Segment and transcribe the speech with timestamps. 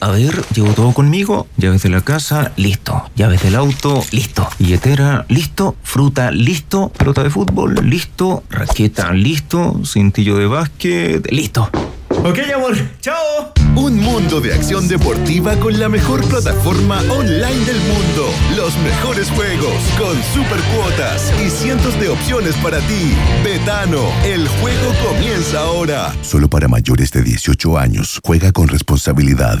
[0.00, 1.46] A ver, llevo todo conmigo.
[1.56, 3.10] Llaves de la casa, listo.
[3.16, 4.48] Llaves del auto, listo.
[4.58, 5.76] Billetera, listo.
[5.82, 6.90] Fruta, listo.
[6.90, 8.44] Pelota de fútbol, listo.
[8.50, 9.80] Raqueta, listo.
[9.84, 11.70] Cintillo de básquet, listo.
[12.10, 12.76] Ok, amor.
[13.00, 13.65] Chao.
[13.76, 18.30] Un mundo de acción deportiva con la mejor plataforma online del mundo.
[18.56, 23.12] Los mejores juegos con super cuotas y cientos de opciones para ti.
[23.44, 26.10] Betano, el juego comienza ahora.
[26.22, 28.18] Solo para mayores de 18 años.
[28.24, 29.58] Juega con responsabilidad.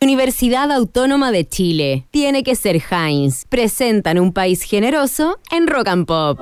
[0.00, 2.06] Universidad Autónoma de Chile.
[2.12, 3.46] Tiene que ser Heinz.
[3.48, 6.38] Presentan un país generoso en Rock and Pop.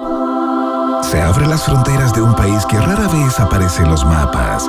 [1.05, 4.69] Se abren las fronteras de un país que rara vez aparece en los mapas.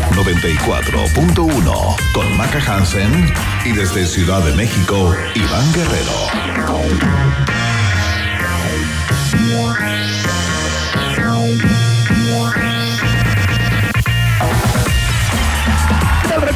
[0.13, 3.33] 94.1 con Maca Hansen
[3.65, 6.11] y desde Ciudad de México, Iván Guerrero.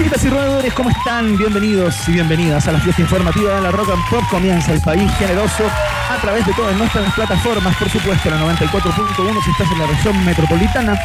[0.06, 0.74] ¿Qué tal, ratitas y roedores?
[0.76, 1.36] ¿Cómo están?
[1.36, 4.24] Bienvenidos y bienvenidas a la fiesta informativa de la Rock and Pop.
[4.30, 5.64] Comienza el país generoso
[6.12, 10.24] a través de todas nuestras plataformas, por supuesto, la 94.1 si estás en la región
[10.24, 11.00] metropolitana,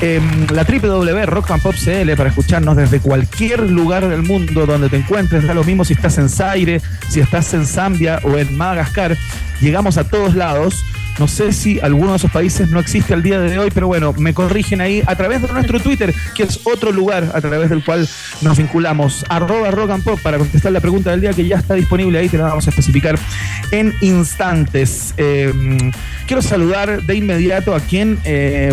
[0.00, 4.88] em, la www Rock and Pop CL para escucharnos desde cualquier lugar del mundo donde
[4.90, 5.44] te encuentres.
[5.44, 9.16] Da lo mismo si estás en Zaire, si estás en Zambia o en Madagascar.
[9.60, 10.84] Llegamos a todos lados.
[11.18, 14.12] No sé si alguno de esos países no existe al día de hoy, pero bueno,
[14.18, 17.82] me corrigen ahí a través de nuestro Twitter, que es otro lugar a través del
[17.82, 18.08] cual
[18.42, 19.24] nos vinculamos.
[19.28, 22.28] Arroba rock and pop para contestar la pregunta del día que ya está disponible ahí,
[22.28, 23.18] te la vamos a especificar
[23.70, 25.14] en instantes.
[25.16, 25.52] Eh,
[26.26, 28.72] quiero saludar de inmediato a quien eh,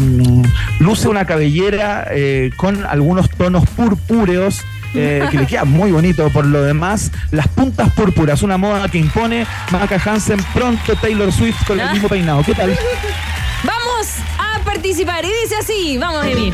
[0.80, 4.62] luce una cabellera eh, con algunos tonos purpúreos.
[4.94, 7.12] Eh, que le queda muy bonito por lo demás.
[7.32, 12.08] Las puntas púrpuras, una moda que impone Maca Hansen, pronto Taylor Swift con el mismo
[12.08, 12.44] peinado.
[12.44, 12.78] ¿Qué tal?
[13.64, 14.08] Vamos
[14.38, 15.24] a participar.
[15.26, 15.98] Y dice así.
[15.98, 16.52] Vamos, Emi.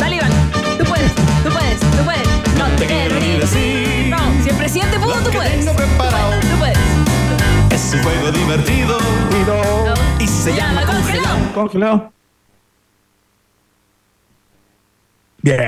[0.00, 0.32] Dale, Iván.
[0.78, 2.28] Tú puedes, tú puedes, tú puedes.
[2.58, 4.08] No te quiero ni decir.
[4.10, 5.64] No, si el presidente pudo, tú puedes.
[5.64, 5.72] Tú
[6.58, 6.78] puedes.
[7.70, 8.98] Es un juego divertido
[10.18, 11.38] y se llama congelado.
[11.54, 12.17] Congelado.
[15.40, 15.60] Bien,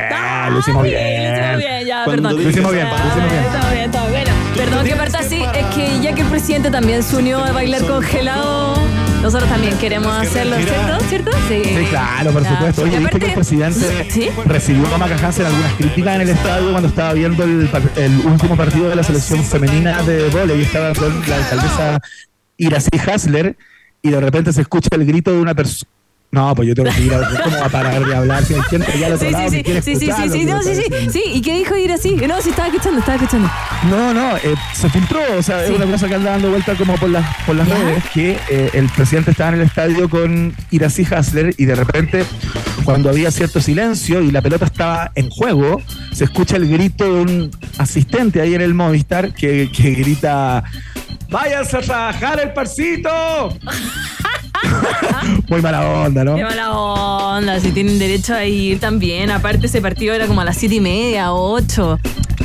[0.51, 1.33] lo hicimos bien.
[1.33, 2.43] Lo hicimos bien, ya, Cuando perdón.
[2.43, 3.45] Lo hicimos bien, lo hicimos bien.
[3.45, 4.25] Está bien, está bien.
[4.25, 5.43] Bueno, perdón que parta así.
[5.43, 8.75] Es que ya que el presidente también se unió a bailar congelado,
[9.23, 11.05] nosotros también queremos hacerlo, ¿cierto?
[11.09, 11.31] ¿Cierto?
[11.49, 11.63] Sí.
[11.65, 12.83] Sí, claro, por supuesto.
[12.83, 14.29] Oye, viste que el presidente ¿Sí?
[14.45, 18.89] recibió a Maca Hansen algunas críticas en el estadio cuando estaba viendo el, último partido
[18.89, 22.01] de la selección femenina de vóley y estaba con la alcaldesa
[22.57, 23.57] Iracy Hasler
[24.03, 25.91] y de repente se escucha el grito de una persona.
[26.33, 28.45] No, pues yo tengo que ir a ¿Cómo va a parar de hablar?
[28.45, 30.63] Si hay gente al otro Sí, sí, sí, quiere sí, sí, sí, sí, no, lo
[30.63, 32.15] sí, sí, sí, ¿y qué dijo ir así?
[32.15, 33.51] No, sí, estaba escuchando, estaba escuchando.
[33.91, 35.73] No, no, eh, se filtró, o sea, Sí.
[35.73, 37.75] es una cosa que anda dando vuelta como por las, por las ¿Ya?
[37.75, 42.25] redes, que eh, el presidente estaba en el estadio con Iracy Hasler y de repente,
[42.85, 47.21] cuando había cierto silencio y la pelota estaba en juego, se escucha el grito de
[47.23, 50.63] un asistente ahí en el Movistar que, que grita,
[51.29, 53.09] ¡váyanse a trabajar el parcito!
[55.49, 56.37] Muy mala onda, ¿no?
[56.37, 59.31] Qué mala onda, si tienen derecho a ir también.
[59.31, 61.99] Aparte, ese partido era como a las siete y media, ocho.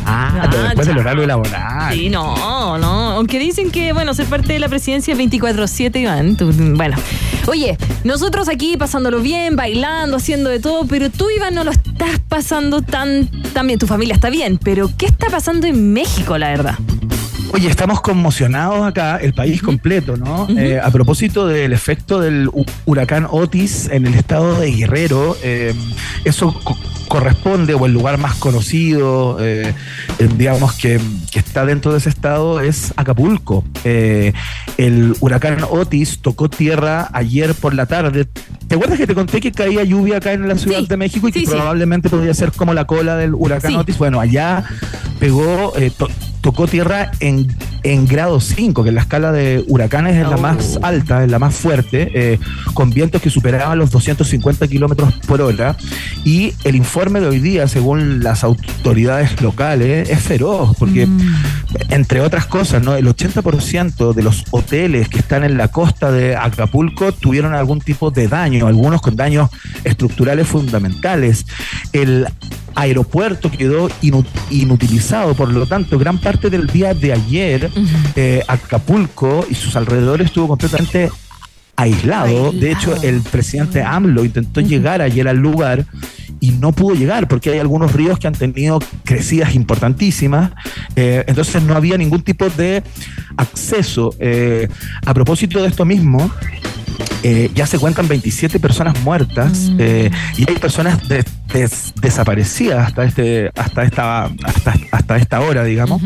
[0.08, 1.94] Ah, pero después del horario laboral.
[1.94, 3.12] Sí, no, no.
[3.12, 6.36] Aunque dicen que, bueno, ser parte de la presidencia es 24-7, Iván.
[6.36, 6.96] tú- bueno.
[7.48, 12.20] Oye, nosotros aquí pasándolo bien, bailando, haciendo de todo, pero tú, Iván, no lo estás
[12.28, 13.80] pasando tan, tan bien.
[13.80, 16.76] Tu familia está bien, pero ¿qué está pasando en México, la verdad?
[17.53, 20.47] Oye, estamos conmocionados acá, el país completo, ¿no?
[20.57, 25.73] Eh, a propósito del efecto del hu- huracán Otis en el estado de Guerrero, eh,
[26.25, 29.73] eso co- corresponde, o el lugar más conocido, eh,
[30.38, 31.00] digamos, que,
[31.31, 33.63] que está dentro de ese estado es Acapulco.
[33.85, 34.34] Eh,
[34.78, 38.25] el huracán Otis tocó tierra ayer por la tarde.
[38.67, 41.29] ¿Te acuerdas que te conté que caía lluvia acá en la Ciudad Sí, de México
[41.29, 41.52] y sí, que sí.
[41.53, 43.78] probablemente podría ser como la cola del huracán Sí.
[43.78, 43.97] Otis?
[43.97, 44.66] Bueno, allá
[45.20, 46.09] pegó, eh, to-
[46.46, 47.47] tocó tierra en,
[47.82, 50.40] en grado 5, que en la escala de huracanes es la Oh.
[50.42, 52.40] más alta, es la más fuerte, eh,
[52.76, 55.76] con vientos que superaban los 250 kilómetros por hora.
[56.24, 61.08] Y el informe de hoy día, según las autoridades locales, es feroz, porque
[61.90, 62.94] entre otras cosas, ¿no?
[62.96, 68.12] El 80% de los hoteles que están en la costa de Acapulco tuvieron algún tipo
[68.12, 69.50] de daño, algunos con daños
[69.84, 71.47] estructurales fundamentales.
[71.92, 72.28] El
[72.78, 77.70] aeropuerto quedó inu- inutilizado, por lo tanto, gran parte del día de ayer,
[78.16, 81.09] eh, Acapulco y sus alrededores estuvo completamente
[81.76, 82.52] aislado.
[82.52, 85.85] De hecho, el presidente AMLO intentó llegar ayer al lugar
[86.40, 90.52] y no pudo llegar porque hay algunos ríos que han tenido crecidas importantísimas.
[90.96, 92.84] Eh, entonces no había ningún tipo de
[93.37, 94.14] acceso.
[94.20, 94.67] Eh,
[95.05, 96.32] a propósito de esto mismo,
[97.23, 101.23] eh, ya se cuentan 27 personas muertas eh, y hay personas de-
[101.53, 106.02] des- desaparecidas hasta este hasta esta hasta, hasta esta hora digamos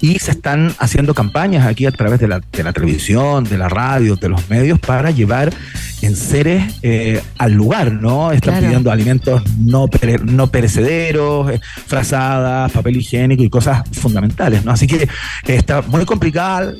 [0.00, 3.68] y se están haciendo campañas aquí a través de la, de la televisión de la
[3.68, 5.52] radio de los medios para llevar
[6.02, 8.66] enseres eh, al lugar no están Claro.
[8.66, 11.50] pidiendo alimentos no pere- no perecederos
[11.86, 15.08] frazadas papel higiénico y cosas fundamentales no así que
[15.46, 16.72] está muy complicada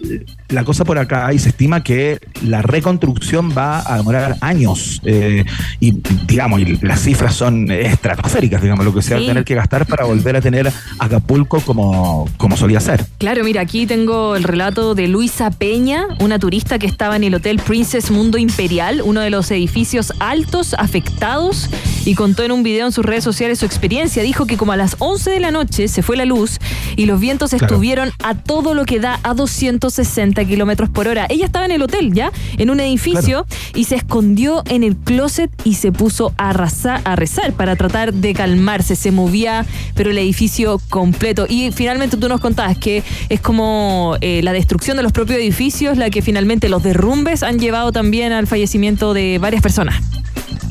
[0.49, 5.45] la cosa por acá y se estima que la reconstrucción va a demorar años eh,
[5.81, 9.55] y digamos y las cifras son estratosféricas digamos lo que se va a tener que
[9.55, 14.45] gastar para volver a tener Acapulco como, como solía ser Claro, mira, aquí tengo el
[14.45, 19.21] relato de Luisa Peña, una turista que estaba en el Hotel Princess Mundo Imperial, uno
[19.21, 21.69] de los edificios altos afectados,
[22.05, 24.23] y contó en un video en sus redes sociales su experiencia.
[24.23, 26.59] Dijo que como a las 11 de la noche se fue la luz
[26.97, 27.67] y los vientos Claro.
[27.67, 31.27] estuvieron a todo lo que da a 260 kilómetros por hora.
[31.29, 35.51] Ella estaba en el hotel ya, en un edificio, y se escondió en el closet
[35.65, 38.97] y se puso a, a rezar para tratar de calmarse.
[38.97, 41.47] Se movía, pero el edificio completo.
[41.49, 45.97] Y finalmente tú nos contabas que es como eh, la destrucción de los propios edificios,
[45.97, 49.97] la que finalmente los derrumbes han llevado también al fallecimiento de varias personas.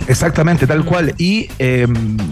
[0.07, 1.13] Exactamente, tal cual.
[1.17, 1.87] Y eh,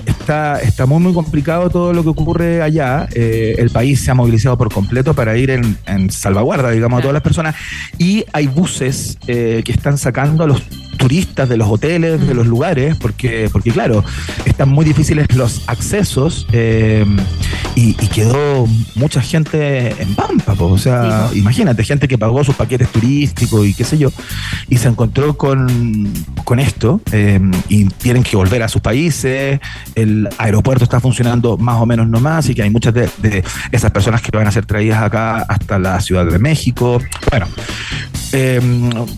[0.05, 3.07] está, está muy, muy complicado todo lo que ocurre allá.
[3.13, 7.01] Eh, el país se ha movilizado por completo para ir en, en salvaguarda, digamos, a
[7.01, 7.55] todas las personas.
[7.97, 10.63] Y hay buses eh, que están sacando a los
[10.95, 14.03] turistas de los hoteles, de los lugares, porque, porque claro,
[14.45, 17.05] están muy difíciles los accesos eh,
[17.75, 20.65] y, y quedó mucha gente en Pampa, po.
[20.65, 24.11] o sea, imagínate, gente que pagó sus paquetes turísticos y qué sé yo,
[24.69, 26.11] y se encontró con,
[26.43, 27.39] con esto eh,
[27.69, 29.59] y tienen que volver a sus países,
[29.95, 33.91] el aeropuerto está funcionando más o menos nomás, y que hay muchas de, de esas
[33.91, 37.01] personas que van a ser traídas acá hasta la Ciudad de México.
[37.31, 37.47] Bueno,
[38.33, 38.59] eh,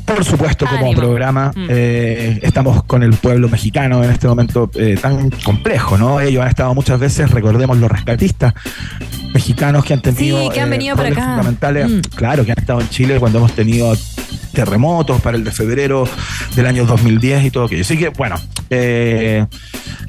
[0.06, 1.02] por supuesto, como Ánimo.
[1.02, 1.66] programa, Mm.
[1.70, 6.20] eh, estamos con el pueblo mexicano en este momento eh, tan complejo, ¿no?
[6.22, 8.54] Ellos han estado muchas veces, recordemos, los rescatistas
[9.34, 11.34] mexicanos que han tenido Sí, que han eh, venido para roles acá.
[11.36, 12.00] fundamentales, Mm.
[12.16, 13.94] claro, que han estado en Chile cuando hemos tenido
[14.58, 16.10] terremotos para el de febrero
[16.56, 17.84] del año 2010 y todo aquello.
[17.84, 18.38] Así que, bueno,
[18.72, 19.46] eh,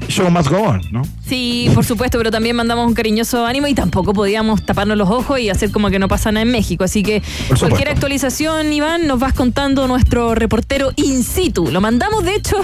[0.09, 1.03] show must go on, ¿no?
[1.25, 5.39] Sí, por supuesto, pero también mandamos un cariñoso ánimo y tampoco podíamos taparnos los ojos
[5.39, 6.83] y hacer como que no pasa nada en México.
[6.83, 7.21] Así que
[7.59, 11.69] cualquier actualización, Iván, nos vas contando nuestro reportero in situ.
[11.71, 12.57] Lo mandamos, de hecho,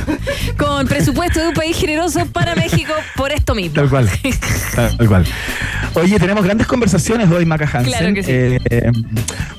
[0.58, 3.76] con presupuesto de un país generoso para México por esto mismo.
[3.76, 4.10] Tal cual.
[4.76, 5.26] Tal cual.
[5.96, 7.84] Oye, tenemos grandes conversaciones hoy, Maca Hansen.
[7.84, 8.32] Claro que sí.
[8.32, 8.92] Eh, eh,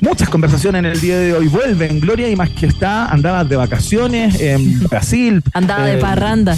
[0.01, 1.49] muchas conversaciones en el día de hoy.
[1.49, 5.43] Vuelven Gloria y Majestad, andabas de vacaciones en Brasil.
[5.53, 6.57] Andaba de eh, parranda.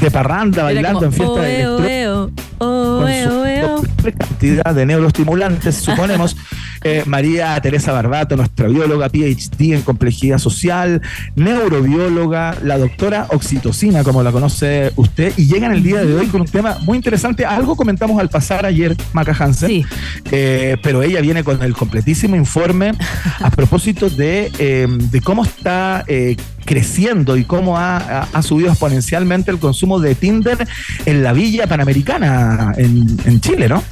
[0.00, 3.76] De parranda, bailando como, en fiesta de "Oeo, electro- oeo, con oeo, su oeo".
[3.82, 6.36] doble cantidad de neuroestimulantes, suponemos.
[6.82, 11.02] Eh, María Teresa Barbato, nuestra bióloga PhD en complejidad social,
[11.36, 16.28] neurobióloga, la doctora oxitocina, como la conoce usted, y llega en el día de hoy
[16.28, 17.44] con un tema muy interesante.
[17.44, 19.84] Algo comentamos al pasar ayer, Maca Hansen, Sí.
[20.32, 22.92] eh, pero ella viene con el completísimo informe
[23.40, 26.02] a propósito de, eh, de cómo está
[26.64, 30.66] creciendo y cómo ha, subido exponencialmente el consumo de Tinder
[31.06, 33.82] en la Villa Panamericana en, en Chile, ¿no?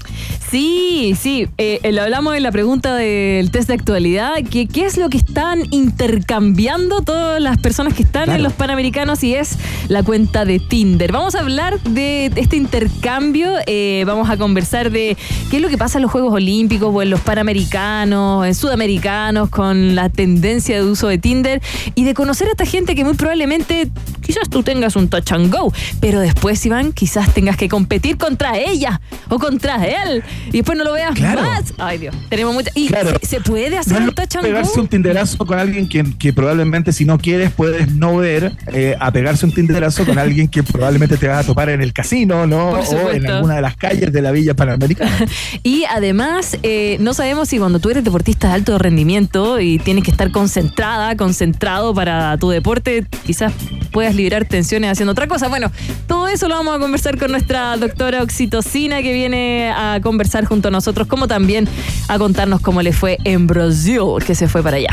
[0.51, 4.97] Sí, sí, eh, lo hablamos en la pregunta del test de actualidad, que qué es
[4.97, 8.39] lo que están intercambiando todas las personas que están Claro.
[8.39, 9.59] en los Panamericanos y es
[9.89, 11.13] la cuenta de Tinder.
[11.13, 15.17] Vamos a hablar de este intercambio, eh, vamos a conversar de
[15.51, 19.51] qué es lo que pasa en los Juegos Olímpicos o en los Panamericanos, en Sudamericanos,
[19.51, 21.63] con la tendencia de uso de Tinder
[21.95, 23.89] y de conocer a esta gente que muy probablemente
[24.21, 28.59] quizás tú tengas un touch and go, pero después, Iván, quizás tengas que competir contra
[28.59, 31.43] ella o contra él y después no lo veas Claro.
[31.43, 31.73] más.
[31.79, 32.71] Ay, Dios, tenemos mucha.
[32.75, 33.13] ¿Y Claro.
[33.23, 34.81] ¿se, se puede hacer un touch and pegarse go?
[34.83, 39.13] un tinderazo con alguien que, que probablemente si no quieres puedes no ver, eh, a
[39.13, 42.71] pegarse un tinderazo con alguien que probablemente te vas a topar en el casino, ¿no?
[42.71, 45.17] O en alguna de las calles de la Villa Panamericana.
[45.63, 50.03] Y además, eh, no sabemos si cuando tú eres deportista de alto rendimiento y tienes
[50.05, 53.53] que estar concentrada, concentrado para tu deporte, quizás
[53.93, 55.49] puedas liberar tensiones haciendo otra cosa.
[55.49, 55.71] Bueno,
[56.07, 60.69] todo eso lo vamos a conversar con nuestra doctora Oxitocina que viene a conversar junto
[60.69, 61.69] a nosotros, como también
[62.09, 64.91] a contarnos cómo le fue en Brasil, que se fue para allá.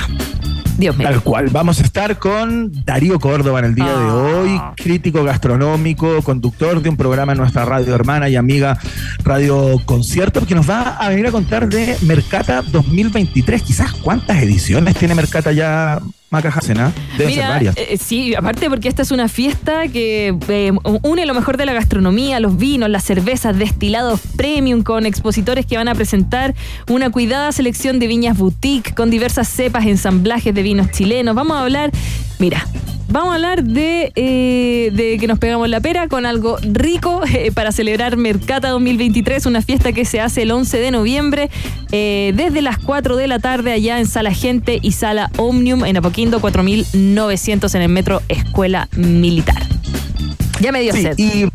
[0.77, 1.07] Dios mío.
[1.09, 1.47] Tal cual.
[1.51, 4.13] Vamos a estar con Darío Córdoba en el día de Ah.
[4.13, 8.77] hoy, crítico gastronómico, conductor de un programa en nuestra radio hermana y amiga
[9.23, 13.61] Radio Concierto, que nos va a venir a contar de Mercata 2023.
[13.61, 16.01] Quizás cuántas ediciones tiene Mercata ya,
[16.35, 16.91] Maca Jacena.
[17.17, 17.77] Deben ser Mira, varias.
[17.77, 20.71] eh, sí, aparte porque esta es una fiesta que eh,
[21.03, 25.77] une lo mejor de la gastronomía, los vinos, las cervezas, destilados premium con expositores que
[25.77, 26.53] van a presentar
[26.89, 31.35] una cuidada selección de viñas boutique con diversas cepas, ensamblajes de vinos chilenos.
[31.35, 31.91] Vamos a hablar,
[32.39, 32.67] mira,
[33.15, 37.49] vamos a hablar de, eh, de que nos pegamos la pera con algo rico eh,
[37.53, 41.49] para celebrar Mercata 2023, una fiesta que se hace el 11 de noviembre
[41.93, 45.95] eh, desde las 4 de la tarde allá en Sala Gente y Sala Omnium en
[45.95, 49.63] Apoquindo 4900 en el metro Escuela Militar.
[50.59, 51.17] Ya me dio Sí, sed.
[51.17, 51.45] y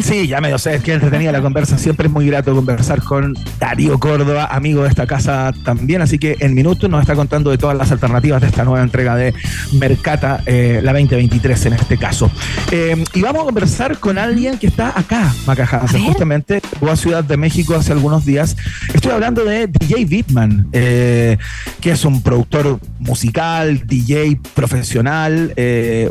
[0.00, 1.76] sí, ya me dio sed, que entretenida la conversa.
[1.76, 6.00] Siempre es muy grato conversar con Darío Córdoba, amigo de esta casa también.
[6.00, 9.16] Así que en minutos nos está contando de todas las alternativas de esta nueva entrega
[9.16, 9.34] de
[9.72, 12.30] Mercata, eh, la 2023 en este caso.
[12.70, 16.10] Eh, y vamos a conversar con alguien que está acá, Maca Hansen, ver.
[16.12, 18.56] justamente llegó a Ciudad de México hace algunos días.
[18.94, 21.36] Estoy hablando de DJ Bitman, eh,
[21.80, 25.52] que es un productor musical, DJ profesional,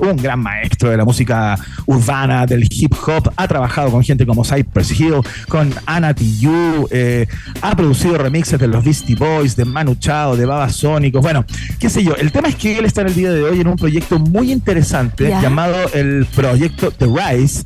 [0.01, 3.31] un gran maestro de la música urbana, del hip hop.
[3.35, 7.27] Ha trabajado con gente como Cypress Hill, con Anna Tijoux, eh,
[7.61, 11.21] ha producido remixes de los Beastie Boys, de Manu Chao, de Babasónicos.
[11.21, 11.45] Bueno,
[11.79, 12.15] qué sé yo.
[12.15, 14.51] El tema es que él está en el día de hoy en un proyecto muy
[14.51, 17.63] interesante llamado el proyecto The Rise,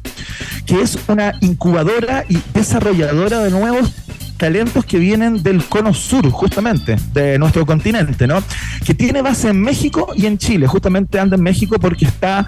[0.66, 3.92] que es una incubadora y desarrolladora de nuevos
[4.38, 8.44] talentos que vienen del cono sur, justamente, de nuestro continente, ¿no?
[8.86, 10.68] Que tiene base en México y en Chile.
[10.68, 12.46] Justamente anda en México porque está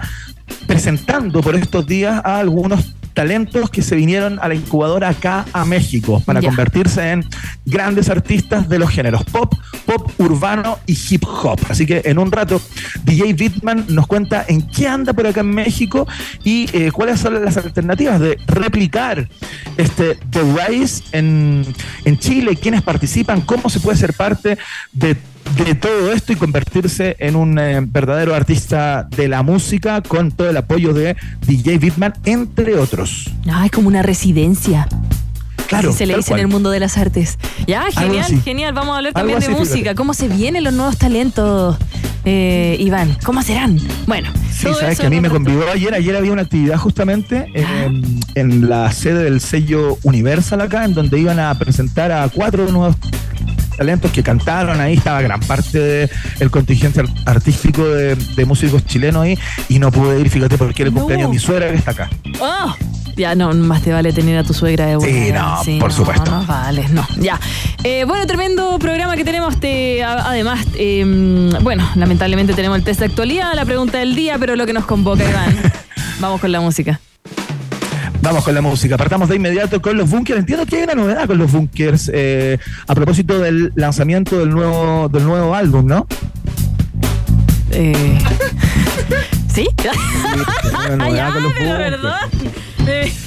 [0.66, 5.64] presentando por estos días a algunos talentos que se vinieron a la incubadora acá a
[5.64, 7.24] México para convertirse en
[7.66, 9.52] grandes artistas de los géneros pop,
[9.86, 11.58] pop urbano y hip hop.
[11.68, 12.62] Así que en un rato
[13.02, 16.06] DJ Bitman nos cuenta en qué anda por acá en México
[16.44, 19.28] y eh, cuáles son las alternativas de replicar
[19.76, 21.66] este The Rise en,
[22.04, 24.58] en Chile, quiénes participan, cómo se puede ser parte
[24.92, 25.16] de
[25.56, 30.50] de todo esto y convertirse en un eh, verdadero artista de la música con todo
[30.50, 33.30] el apoyo de DJ Bitman, entre otros.
[33.50, 34.88] Ah, es como una residencia.
[35.66, 37.38] Claro, Así se le dice en el mundo de las artes.
[37.66, 38.72] Ya, genial, genial.
[38.72, 39.76] Vamos a hablar Algo también de así, música.
[39.78, 39.96] fíjate.
[39.96, 41.76] ¿Cómo se vienen los nuevos talentos,
[42.24, 43.18] eh, Iván?
[43.22, 43.78] ¿Cómo serán?
[44.06, 45.92] Bueno, Sí, sabes que a mí me convidó ayer.
[45.92, 47.58] Ayer había una actividad justamente Ah.
[47.86, 48.02] eh,
[48.36, 52.96] en la sede del sello Universal acá, en donde iban a presentar a cuatro nuevos
[53.78, 55.78] talentos que cantaron ahí, estaba gran parte
[56.38, 60.82] del contingente ar- artístico de, de músicos chilenos ahí y no pude ir, fíjate, porque
[60.82, 61.00] era el No.
[61.00, 62.10] cumpleaños de mi suegra que está acá.
[62.40, 62.74] ¡Oh!
[63.16, 66.30] Ya no, más te vale tener a tu suegra de buena Sí, no, por supuesto.
[66.30, 67.04] No, vale, no.
[67.18, 67.40] Ya.
[67.82, 69.58] Eh, bueno, tremendo programa que tenemos.
[69.58, 74.54] Te, además, eh, bueno, lamentablemente tenemos el test de actualidad, la pregunta del día, pero
[74.54, 75.56] lo que nos convoca, Iván.
[76.20, 77.00] Vamos con la música.
[78.20, 78.96] Vamos con la música.
[78.96, 80.40] Partamos de inmediato con los bunkers.
[80.40, 85.08] Entiendo que hay una novedad con los bunkers eh, a propósito del lanzamiento del nuevo,
[85.08, 86.06] del nuevo álbum, ¿no?
[87.70, 88.18] Eh,
[89.54, 89.68] ¿Sí?
[89.84, 89.92] Una
[90.74, 91.90] Ah, novedad ya, con los pero bunkers.
[91.90, 92.14] perdón.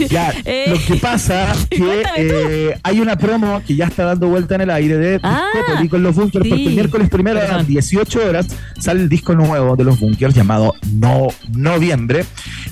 [0.10, 4.56] Ya, eh, lo que pasa que eh, hay una promo que ya está dando vuelta
[4.56, 5.46] en el aire de Ah,
[5.90, 6.68] con los bunkers, porque sí.
[6.68, 8.48] el miércoles primero a las 18 horas
[8.80, 12.26] sale el disco nuevo de los bunkers llamado No Noviembre.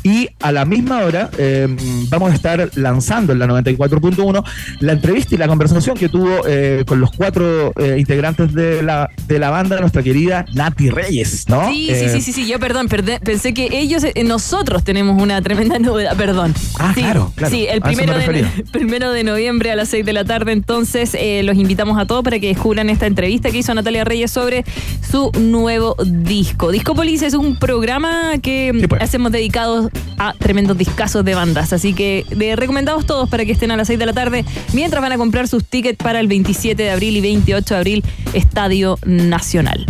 [0.04, 1.68] Y a la misma hora eh,
[2.10, 4.44] vamos a estar lanzando en la 94.1
[4.80, 9.10] la entrevista y la conversación que tuvo eh, con los cuatro eh, integrantes de la,
[9.28, 11.70] de la banda, nuestra querida Nati Reyes, ¿no?
[11.70, 15.42] Sí, sí, sí, sí, sí, yo perdón, perdé- pensé que ellos, eh, nosotros tenemos una
[15.42, 16.54] tremenda novedad, perdón.
[16.82, 18.52] Ah, Sí, claro, claro, Sí, el primero de, refería.
[18.72, 22.24] primero de noviembre a las 6 de la tarde, entonces eh, los invitamos a todos
[22.24, 24.64] para que descubran esta entrevista que hizo Natalia Reyes sobre
[25.10, 26.72] su nuevo disco.
[26.72, 29.02] Discópolis es un programa que Sí, pues.
[29.02, 33.72] hacemos dedicado a tremendos discazos de bandas, así que de recomendados todos para que estén
[33.72, 36.82] a las 6 de la tarde mientras van a comprar sus tickets para el 27
[36.82, 39.86] de abril y 28 de abril, Estadio Nacional.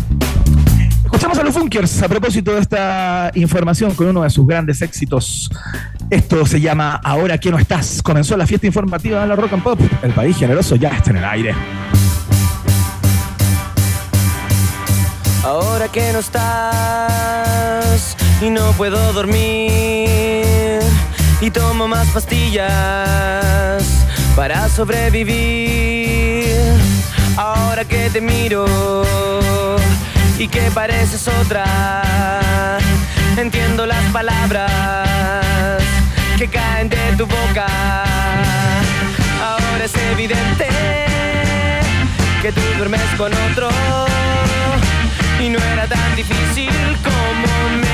[1.05, 5.49] Escuchamos a los Funkers a propósito de esta información con uno de sus grandes éxitos.
[6.09, 8.01] Esto se llama Ahora que no estás.
[8.01, 9.79] Comenzó la fiesta informativa de la Rock and Pop.
[10.01, 11.53] El país generoso ya está en el aire.
[15.43, 20.79] Ahora que no estás y no puedo dormir
[21.41, 23.83] y tomo más pastillas
[24.35, 26.55] para sobrevivir.
[27.37, 28.65] Ahora que te miro
[30.39, 32.79] y que pareces otra,
[33.37, 35.18] entiendo las palabras
[36.39, 37.67] que caen de tu boca.
[39.43, 40.67] Ahora es evidente
[42.41, 43.67] que tú duermes con otro
[45.43, 46.71] y no era tan difícil
[47.03, 47.88] como me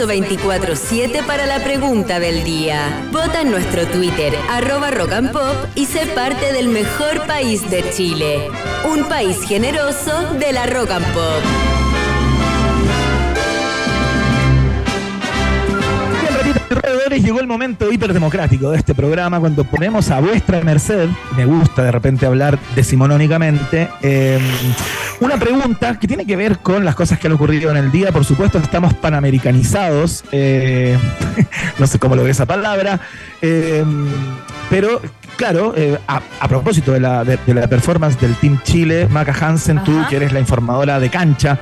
[0.00, 3.06] un permiso 24-7 para la pregunta del día.
[3.10, 7.88] Vota en nuestro Twitter, arroba rock and pop, y sé parte del mejor país de
[7.90, 8.48] Chile.
[8.88, 11.42] Un país generoso de la rock and pop.
[17.10, 21.90] Llegó el momento hiperdemocrático de este programa cuando ponemos a vuestra merced, me gusta de
[21.90, 24.38] repente hablar decimonónicamente, eh,
[25.20, 28.12] una pregunta que tiene que ver con las cosas que han ocurrido en el día.
[28.12, 30.96] Por supuesto, estamos panamericanizados, eh,
[31.78, 33.00] no sé cómo logré esa palabra,
[33.42, 33.84] eh,
[34.70, 35.00] pero
[35.36, 39.32] claro, eh, a, a propósito de la, de, de la performance del Team Chile, Maca
[39.32, 41.58] Hansen, tú que eres la informadora de cancha,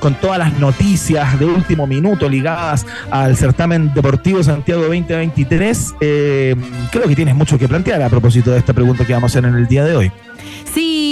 [0.00, 6.56] con todas las noticias de último minuto ligadas al certamen deportivo Santiago 2023, eh,
[6.90, 9.48] creo que tienes mucho que plantear a propósito de esta pregunta que vamos a hacer
[9.48, 10.12] en el día de hoy.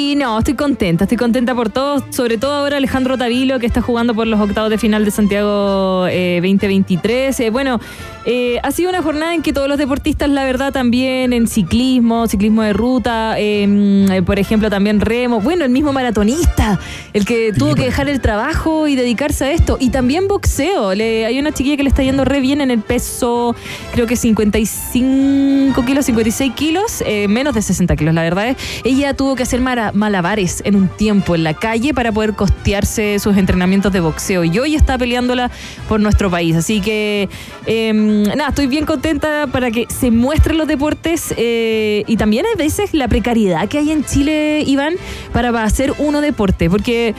[0.09, 3.83] Sí, no, estoy contenta, estoy contenta por todos, sobre todo ahora Alejandro Tavilo que está
[3.83, 7.39] jugando por los octavos de final de Santiago eh, 2023.
[7.41, 7.79] Eh, bueno,
[8.25, 12.27] eh, ha sido una jornada en que todos los deportistas, la verdad, también en ciclismo,
[12.27, 16.81] ciclismo de ruta, eh, mm, por ejemplo, también remo, bueno, el mismo maratonista,
[17.13, 20.95] el que tuvo que dejar el trabajo y dedicarse a esto, y también boxeo.
[20.95, 23.55] Le- hay una chiquilla que le está yendo re bien en el peso,
[23.93, 28.57] creo que 55 kilos, 56 kilos, eh, menos de 60 kilos, la verdad es.
[28.85, 33.19] Ella tuvo que hacer mara- malabares en un tiempo en la calle para poder costearse
[33.19, 34.45] sus entrenamientos de boxeo.
[34.45, 35.51] Y hoy está peleándola
[35.89, 36.57] por nuestro país.
[36.57, 37.29] Así que,
[37.67, 42.57] eh, nada, estoy bien contenta para que se muestren los deportes eh, y también a
[42.57, 44.95] veces la precariedad que hay en Chile, Iván,
[45.33, 46.71] para hacer uno deporte.
[46.71, 47.15] Porque.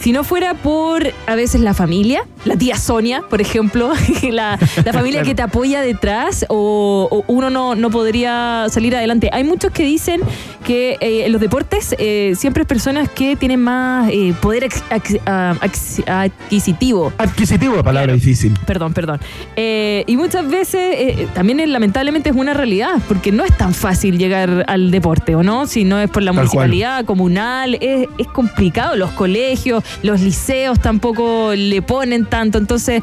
[0.00, 3.92] Si no fuera por a veces la familia, la tía Sonia, por ejemplo,
[4.30, 9.30] la, la familia que te apoya detrás, o, o uno no, no podría salir adelante.
[9.32, 10.20] Hay muchos que dicen
[10.64, 14.82] que eh, en los deportes eh, siempre es personas que tienen más eh, poder ex-
[14.90, 17.12] ex- ah, ex- adquisitivo.
[17.18, 18.52] Adquisitivo, palabra difícil.
[18.66, 19.20] Perdón, perdón.
[19.56, 24.18] Eh, y muchas veces eh, también lamentablemente es una realidad, porque no es tan fácil
[24.18, 25.66] llegar al deporte, ¿o no?
[25.66, 26.68] Si no es por la Tal cual.
[26.68, 28.96] municipalidad comunal, es, es complicado.
[28.96, 32.58] Los colegios, los liceos tampoco le ponen tanto.
[32.58, 33.02] Entonces,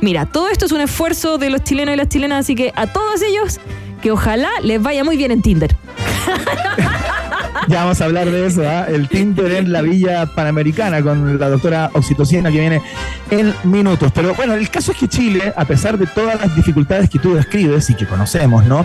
[0.00, 2.86] mira, todo esto es un esfuerzo de los chilenos y las chilenas, así que a
[2.86, 3.60] todos ellos,
[4.02, 5.76] que ojalá les vaya muy bien en Tinder.
[7.70, 8.86] Ya vamos a hablar de eso, ¿ah?
[8.88, 12.82] el Tinder en la Villa Panamericana con la doctora Oxitocina que viene
[13.30, 14.10] en minutos.
[14.12, 17.32] Pero bueno, el caso es que Chile, a pesar de todas las dificultades que tú
[17.32, 18.84] describes y que conocemos, ¿no?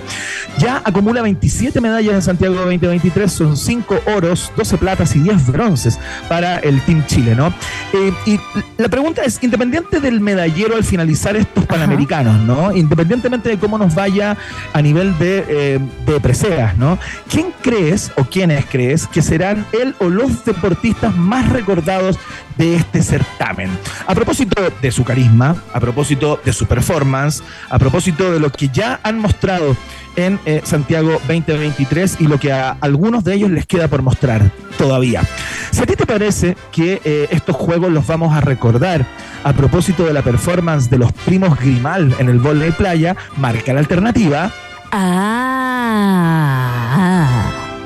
[0.59, 5.99] Ya acumula 27 medallas en Santiago 2023, son 5 oros, 12 platas y 10 bronces
[6.29, 7.47] para el Team Chile, ¿no?
[7.91, 8.39] Eh, y
[8.77, 12.71] la pregunta es, independiente del medallero al finalizar estos Panamericanos, ¿no?
[12.71, 14.37] Independientemente de cómo nos vaya
[14.73, 16.99] a nivel de, eh, de preseas, ¿no?
[17.27, 22.19] ¿Quién crees o quiénes crees que serán el o los deportistas más recordados
[22.57, 23.69] de este certamen?
[24.05, 28.67] A propósito de su carisma, a propósito de su performance, a propósito de lo que
[28.67, 29.77] ya han mostrado
[30.17, 34.51] en eh, Santiago 2023 y lo que a algunos de ellos les queda por mostrar
[34.77, 35.23] todavía.
[35.71, 39.05] Si a ti te parece que eh, estos juegos los vamos a recordar
[39.45, 43.79] a propósito de la performance de los primos Grimal en el de playa, marca la
[43.79, 44.51] alternativa.
[44.91, 46.65] Ah,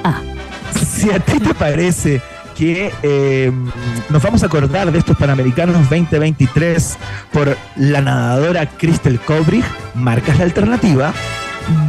[0.03, 0.28] ah.
[0.99, 2.21] Si a ti te parece
[2.57, 3.53] que eh,
[4.09, 6.97] nos vamos a acordar de estos Panamericanos 2023
[7.31, 9.63] por la nadadora Crystal Kobrich,
[9.95, 11.13] marcas la alternativa.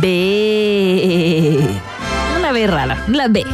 [0.00, 1.58] B.
[2.38, 3.44] Una B rara, la B.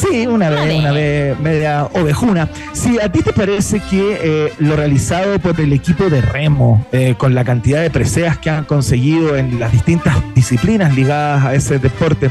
[0.00, 2.48] Sí, una vez, una vez media ovejuna.
[2.72, 7.14] Si a ti te parece que eh, lo realizado por el equipo de remo, eh,
[7.18, 11.78] con la cantidad de preseas que han conseguido en las distintas disciplinas ligadas a ese
[11.78, 12.30] deporte,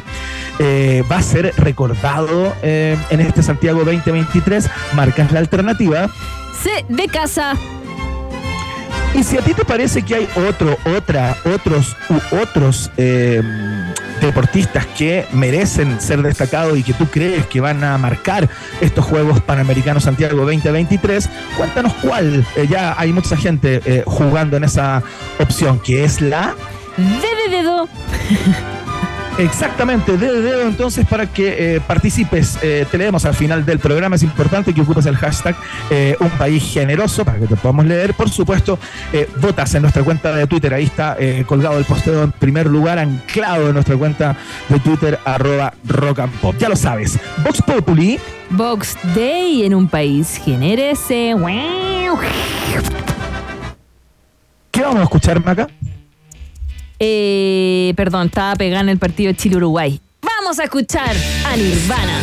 [0.58, 6.10] eh, va a ser recordado en este Santiago 2023, marcas la alternativa.
[6.64, 7.54] C de casa.
[9.14, 12.92] Y si a ti te parece que hay otro, otra, otros u otros
[14.22, 18.50] deportistas que merecen ser destacados y que tú crees que van a marcar
[18.82, 22.46] estos Juegos Panamericanos Santiago 2023, cuéntanos cuál.
[22.56, 25.04] Eh, ya hay mucha gente eh, jugando en esa
[25.40, 26.56] opción, que es la
[26.98, 27.88] D de dedo.
[29.38, 32.58] Exactamente, de dedo entonces para que eh, participes.
[32.62, 34.16] Eh, te leemos al final del programa.
[34.16, 35.56] Es importante que ocupes el hashtag
[35.90, 38.14] eh, Un País Generoso para que te podamos leer.
[38.14, 38.78] Por supuesto,
[39.14, 40.74] eh, votas en nuestra cuenta de Twitter.
[40.74, 44.36] Ahí está eh, colgado el posteo en primer lugar, anclado en nuestra cuenta
[44.68, 46.56] de Twitter, arroba rock and pop.
[46.60, 47.18] Ya lo sabes.
[47.44, 48.20] Vox Populi.
[48.50, 50.42] Box Day en un país.
[50.44, 51.36] Genérese.
[54.72, 55.68] ¿Qué vamos a escuchar, Maca?
[57.00, 60.00] Eh, perdón, estaba pegando en el partido Chile-Uruguay.
[60.22, 62.20] Vamos a escuchar a Nirvana.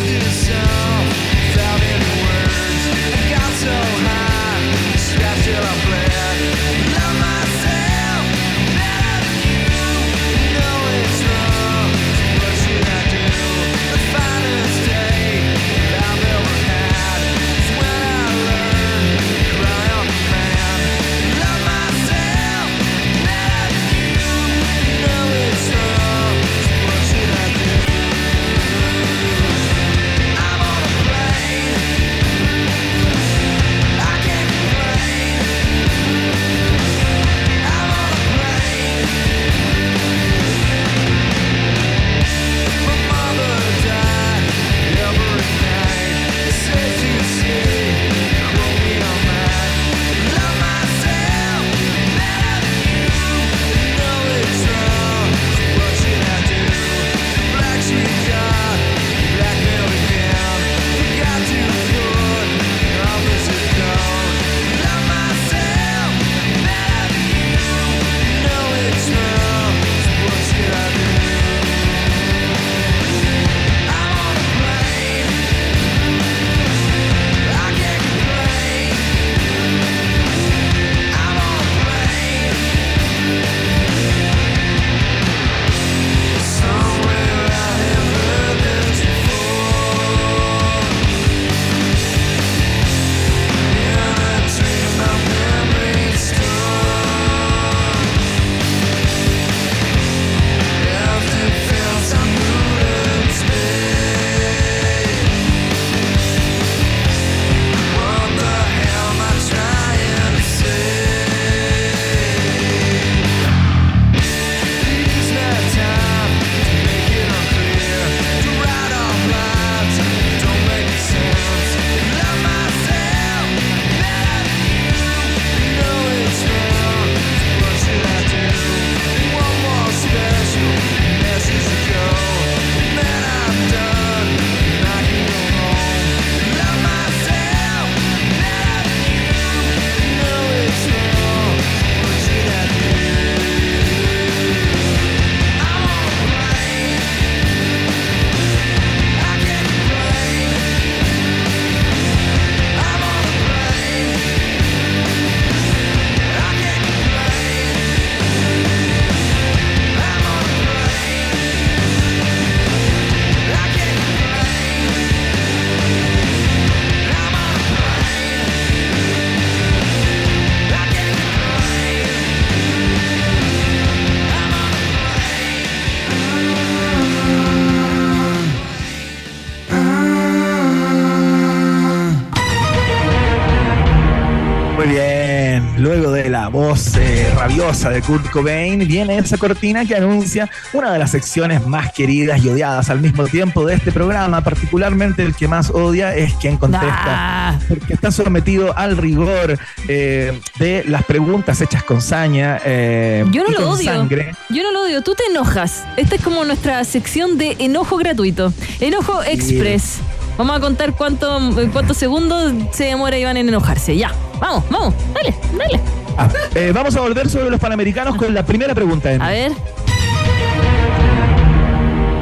[187.89, 192.49] De Kurt Cobain, viene esa cortina que anuncia una de las secciones más queridas y
[192.49, 197.59] odiadas al mismo tiempo de este programa, particularmente el que más odia es quien contesta,
[197.67, 202.59] porque está sometido al rigor eh, de las preguntas hechas con saña.
[202.65, 204.07] Eh, Yo no lo odio.
[204.49, 205.01] Yo no lo odio.
[205.01, 205.83] Tú te enojas.
[205.97, 208.53] Esta es como nuestra sección de enojo gratuito.
[208.79, 209.99] Enojo Express.
[210.37, 211.39] Vamos a contar cuánto,
[211.73, 213.97] cuántos segundos se demora Iván en enojarse.
[213.97, 215.96] Ya, vamos, vamos, dale, dale.
[216.17, 219.09] Ah, eh, vamos a volver sobre los Panamericanos con la primera pregunta.
[219.09, 219.51] A ver.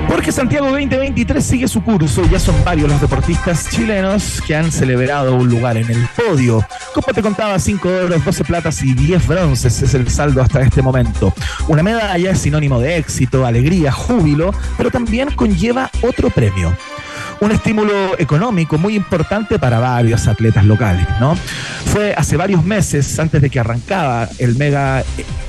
[0.10, 4.72] Porque Santiago 2023 sigue su curso y ya son varios los deportistas chilenos que han
[4.72, 6.66] celebrado un lugar en el podio.
[6.94, 10.82] Como te contaba, 5 oros, 12 platas y 10 bronces es el saldo hasta este
[10.82, 11.34] momento.
[11.68, 16.76] Una medalla es sinónimo de éxito, alegría, júbilo, pero también conlleva otro premio
[17.42, 21.36] un estímulo económico muy importante para varios atletas locales, ¿no?
[21.94, 25.04] Fue hace varios meses, antes de que arrancaba el mega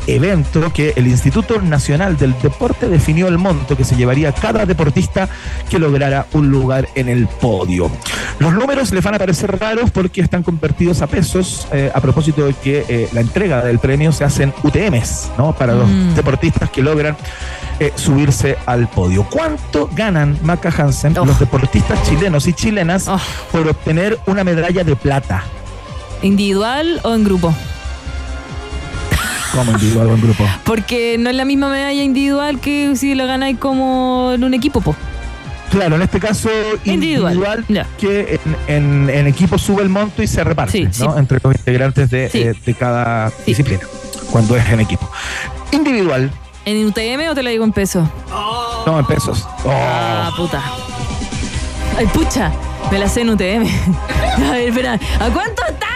[0.07, 5.29] evento, que el Instituto Nacional del Deporte definió el monto que se llevaría cada deportista
[5.69, 7.91] que lograra un lugar en el podio.
[8.39, 12.47] Los números les van a parecer raros porque están convertidos a pesos, eh, a propósito
[12.47, 15.53] de que eh, la entrega del premio se hace en UTMs, ¿no?
[15.53, 16.15] Para los mm.
[16.15, 17.17] deportistas que logran
[17.79, 19.25] eh, subirse al podio.
[19.31, 23.21] ¿Cuánto ganan Maca Hansen, los deportistas chilenos y chilenas, oh.
[23.53, 25.45] por obtener una medalla de plata?
[26.23, 27.55] ¿Individual o en grupo?
[29.53, 30.45] ¿Cómo individual o en grupo?
[30.65, 34.81] Porque no es la misma medalla individual que si lo ganáis como en un equipo,
[34.81, 34.95] po.
[35.71, 36.49] Claro, en este caso
[36.85, 37.67] individual,
[37.99, 41.19] que en, equipo sube el monto y se reparte ¿no?
[41.19, 43.83] entre los integrantes de, eh, cada disciplina,
[44.31, 45.11] cuando es en equipo.
[45.73, 46.31] Individual,
[46.67, 48.09] ¿En UTM o te lo digo en pesos?
[48.87, 49.47] No, en pesos.
[49.65, 50.61] Ah, puta.
[51.97, 52.51] Ay, pucha,
[52.91, 53.69] me la sé en UTM.
[54.49, 55.96] A ver, espera, ¿a cuánto está?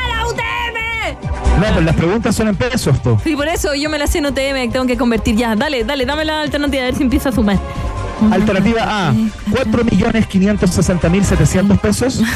[1.61, 3.21] No, pues las preguntas son en pesos, po.
[3.23, 5.55] Sí, por eso yo me la sé en UTM, tengo que convertir ya.
[5.57, 7.59] Dale, dale, dame la alternativa, a ver si empieza a sumar.
[8.31, 12.23] Alternativa A, 4.560.700 pesos.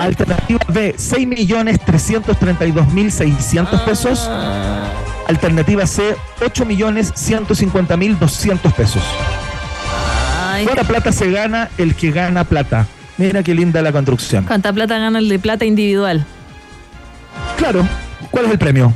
[0.00, 4.30] Alternativa B, 6.332.600 pesos.
[5.26, 9.02] Alternativa C, 8.150.200 pesos.
[10.64, 12.86] ¿Cuánta plata se gana el que gana plata?
[13.18, 14.44] Mira qué linda la construcción.
[14.44, 16.24] ¿Cuánta plata gana el de plata individual?
[17.56, 17.86] Claro.
[18.30, 18.92] ¿Cuál es el premio?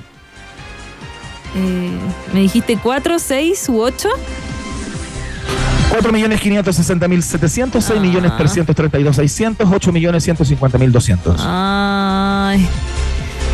[1.55, 1.99] Eh,
[2.33, 4.09] ¿Me dijiste 4, 6 u 8?
[5.91, 11.37] 4.560.700, 6.332.600, 8.150.200.
[11.41, 12.69] Ay.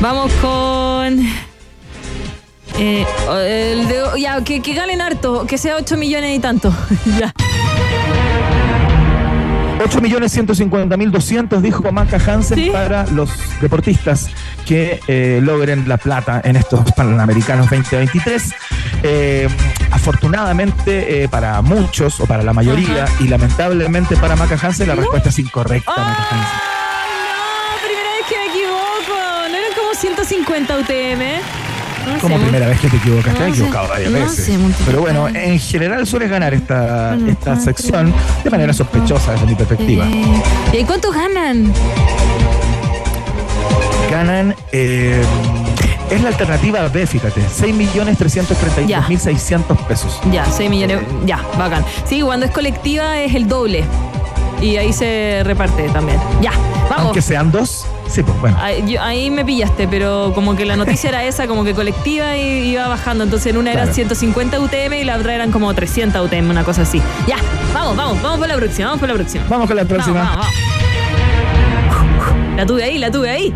[0.00, 1.26] Vamos con
[2.78, 3.06] eh,
[3.72, 6.74] el de, ya, que, que ganen harto, que sea 8 millones y tanto.
[7.18, 7.32] ya.
[9.78, 14.28] 8 millones 150 mil 200 dijo Maca Hansen para los deportistas
[14.64, 18.54] que eh, logren la plata en estos Panamericanos 2023.
[19.02, 19.48] Eh,
[19.90, 25.28] afortunadamente eh, para muchos o para la mayoría y lamentablemente para Maca Hansen la respuesta
[25.28, 25.92] es incorrecta.
[25.94, 26.04] no,
[27.86, 29.18] primera vez que me equivoco.
[29.50, 31.65] ¿No eran como 150 UTM?
[32.20, 34.58] Como primera vez que te equivocas, te has equivocado varias veces.
[34.84, 40.06] Pero bueno, en general sueles ganar esta, esta sección de manera sospechosa desde mi perspectiva.
[40.72, 41.72] ¿Y cuánto ganan?
[44.10, 44.54] Ganan.
[44.72, 45.22] Eh,
[46.10, 47.40] es la alternativa B, fíjate.
[47.42, 50.20] 6.332.600 pesos.
[50.30, 51.00] Ya, 6 millones.
[51.24, 51.84] Ya, bacán.
[52.08, 53.84] Sí, cuando es colectiva es el doble.
[54.62, 56.20] Y ahí se reparte también.
[56.40, 56.52] Ya,
[56.88, 57.06] vamos.
[57.06, 57.86] Aunque sean dos.
[58.08, 58.56] Sí, pues bueno.
[58.60, 62.86] Ahí, me pillaste, pero como que la noticia era esa, como que colectiva y iba
[62.88, 63.24] bajando.
[63.24, 66.82] Entonces en una era 150 UTM y la otra eran como 300 UTM, una cosa
[66.82, 67.02] así.
[67.26, 67.36] Ya,
[67.74, 69.44] vamos, vamos, vamos por la próxima, vamos por la próxima.
[69.48, 70.22] Vamos con la próxima.
[70.22, 70.46] Vamos,
[72.56, 73.54] La tuve ahí, la tuve ahí.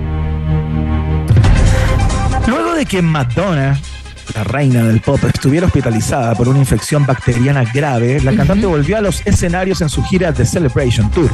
[2.46, 3.78] Luego de que Madonna
[4.34, 9.00] la reina del pop, estuviera hospitalizada por una infección bacteriana grave, la cantante volvió a
[9.00, 11.30] los escenarios en su gira The Celebration Tour.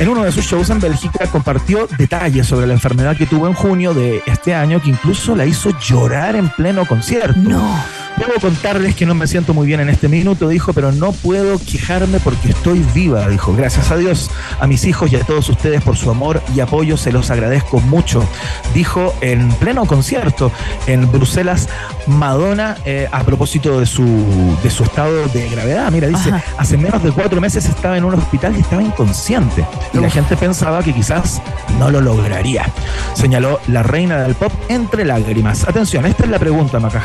[0.00, 3.54] En uno de sus shows en Bélgica compartió detalles sobre la enfermedad que tuvo en
[3.54, 7.38] junio de este año que incluso la hizo llorar en pleno concierto.
[7.38, 7.76] No.
[8.16, 11.58] Debo contarles que no me siento muy bien en este minuto, dijo, pero no puedo
[11.58, 13.54] quejarme porque estoy viva, dijo.
[13.56, 16.96] Gracias a Dios, a mis hijos y a todos ustedes por su amor y apoyo,
[16.96, 18.24] se los agradezco mucho.
[18.72, 20.52] Dijo en pleno concierto
[20.86, 21.68] en Bruselas
[22.06, 25.90] Madonna eh, a propósito de su, de su estado de gravedad.
[25.90, 29.66] Mira, dice, hace menos de cuatro meses estaba en un hospital y estaba inconsciente.
[29.92, 31.42] Y la gente pensaba que quizás
[31.80, 32.70] no lo lograría.
[33.14, 35.66] Señaló la reina del pop entre lágrimas.
[35.66, 37.00] Atención, esta es la pregunta, Maca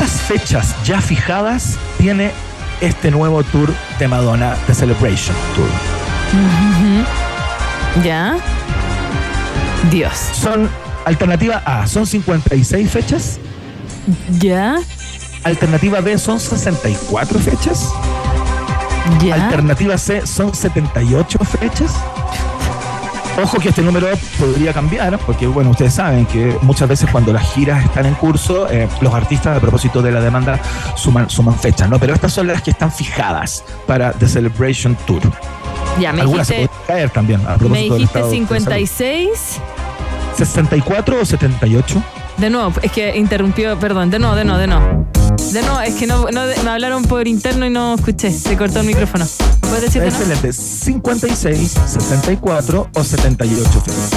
[0.00, 2.30] ¿Cuántas fechas ya fijadas tiene
[2.80, 5.68] este nuevo tour de Madonna, The Celebration Tour?
[8.02, 8.38] ¿Ya?
[9.90, 10.16] Dios.
[10.16, 10.70] Son
[11.04, 13.38] Alternativa A, son 56 fechas.
[14.38, 14.78] ¿Ya?
[15.44, 17.92] Alternativa B, son 64 fechas.
[19.22, 19.34] ¿Ya?
[19.34, 21.94] Alternativa C, son 78 fechas.
[23.42, 27.50] Ojo que este número podría cambiar, porque bueno, ustedes saben que muchas veces cuando las
[27.52, 30.60] giras están en curso, eh, los artistas a propósito de la demanda
[30.96, 31.98] suman, suman fechas, ¿no?
[31.98, 35.22] Pero estas son las que están fijadas para The Celebration Tour.
[35.98, 38.48] Ya, me Algunas se pueden caer también, a me propósito del dijiste estado de salud.
[38.48, 39.60] 56.
[40.36, 42.02] 64 o 78.
[42.36, 45.19] De nuevo, es que interrumpió, perdón, de nuevo, de nuevo, de nuevo.
[45.52, 48.80] De nuevo, es que no, no- me hablaron por interno y no escuché, se cortó
[48.80, 49.26] el micrófono.
[49.62, 50.02] ¿Puedes decir?
[50.02, 50.52] Excelente.
[50.52, 54.10] 56, 64 o 78 fechas.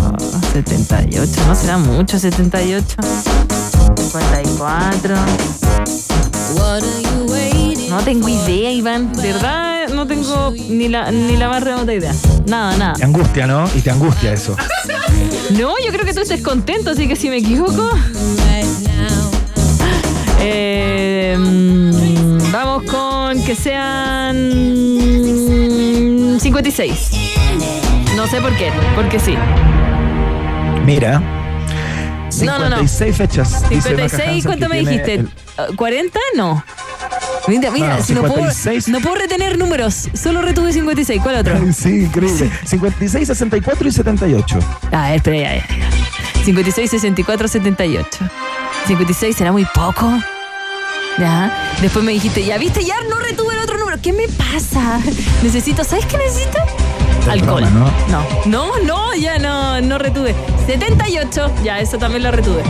[0.00, 2.96] Oh, 78, no será mucho, 78.
[3.96, 5.14] 54.
[7.88, 9.12] No tengo idea, Iván.
[9.14, 12.14] De verdad, no tengo ni la, ni la más remota idea.
[12.46, 12.92] Nada, nada.
[12.94, 13.64] Te angustia, ¿no?
[13.74, 14.56] Y te angustia eso.
[15.50, 17.88] No, yo creo que tú estés contento, así que si me equivoco.
[20.40, 24.36] Eh, mm, vamos con que sean
[26.40, 27.10] 56.
[28.16, 29.34] No sé por qué, porque sí.
[30.84, 31.20] Mira.
[32.42, 32.76] No, no, no.
[32.86, 33.68] 56 fechas.
[33.70, 35.14] dice Maca 56, Hansen, ¿cuánto me dijiste?
[35.14, 36.10] el- Uh, ¿40?
[36.36, 36.62] No.
[37.48, 38.88] Mira, mira, No, no, si no, puedo, 56.
[38.88, 41.22] no puedo retener números, solo retuve 56.
[41.22, 41.58] ¿Cuál otro?
[41.72, 42.50] Sí, increíble.
[42.66, 44.58] 56, 64 y 78.
[44.92, 45.64] A ver, espera, ya, ya.
[46.44, 48.18] 56, 64, 78.
[48.86, 50.12] 56 será muy poco.
[51.18, 51.72] Ya.
[51.80, 53.98] Después me dijiste, ya viste, ya no retuve el otro número.
[54.00, 55.00] ¿Qué me pasa?
[55.42, 56.58] Necesito, ¿sabes qué necesito?
[57.30, 57.62] Alcohol.
[57.62, 60.34] broma, no, no, no, ya no, no retuve.
[60.66, 62.62] 78, ya, eso también la retuve.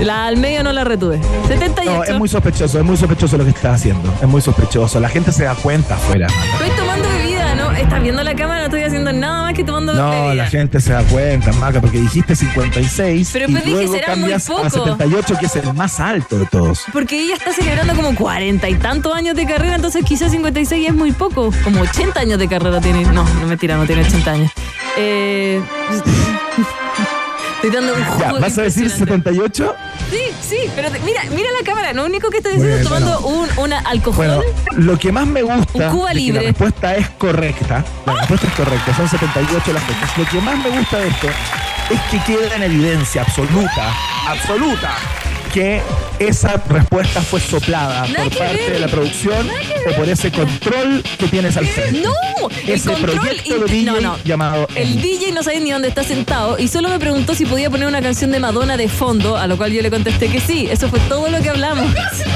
[0.00, 1.20] La al medio no la retuve.
[1.48, 1.90] 78.
[1.90, 4.12] No, es muy sospechoso, es muy sospechoso lo que estás haciendo.
[4.20, 5.00] Es muy sospechoso.
[5.00, 6.26] La gente se da cuenta afuera.
[7.78, 10.34] Estás viendo la cámara, no estoy haciendo nada más que tomando No, bebida.
[10.34, 14.06] la gente se da cuenta, Maca, porque dijiste 56 Pero y pues dije, luego será
[14.16, 14.70] muy cambias a poco.
[14.70, 16.82] 78, que es el más alto de todos.
[16.92, 20.94] Porque ella está celebrando como 40 y tantos años de carrera, entonces quizás 56 es
[20.94, 21.50] muy poco.
[21.64, 23.04] Como 80 años de carrera tiene.
[23.04, 24.50] No, no mentira, no tiene 80 años.
[24.96, 25.62] Eh,
[27.56, 29.30] estoy dando un jugo Ya, ¿vas a decir impresionante.
[29.30, 29.74] 78?
[30.10, 31.92] Sí, sí, pero te- mira, mira la cámara.
[31.92, 34.16] Lo único que estoy diciendo es Bueno, tomando un una alcohol.
[34.16, 34.40] Bueno,
[34.76, 36.42] lo que más me gusta Un Cuba de que libre.
[36.42, 37.84] la respuesta es correcta.
[38.06, 40.18] La respuesta es correcta, son 78 las fechas.
[40.18, 41.28] Lo que más me gusta de esto
[41.90, 43.92] es que queda en evidencia absoluta,
[44.28, 44.90] absoluta,
[45.48, 45.80] que
[46.18, 48.72] esa respuesta fue soplada Nada por que parte ver.
[48.72, 49.48] de la producción
[49.90, 52.00] o por ese control que tienes al frente.
[52.00, 52.12] ¡No!
[52.66, 54.16] El Ese control proyecto de DJ no, no.
[54.24, 55.00] llamado El.
[55.00, 58.00] DJ no sabía ni dónde está sentado y solo me preguntó si podía poner una
[58.02, 60.68] canción de Madonna de fondo, a lo cual yo le contesté que sí.
[60.70, 61.86] Eso fue todo lo que hablamos.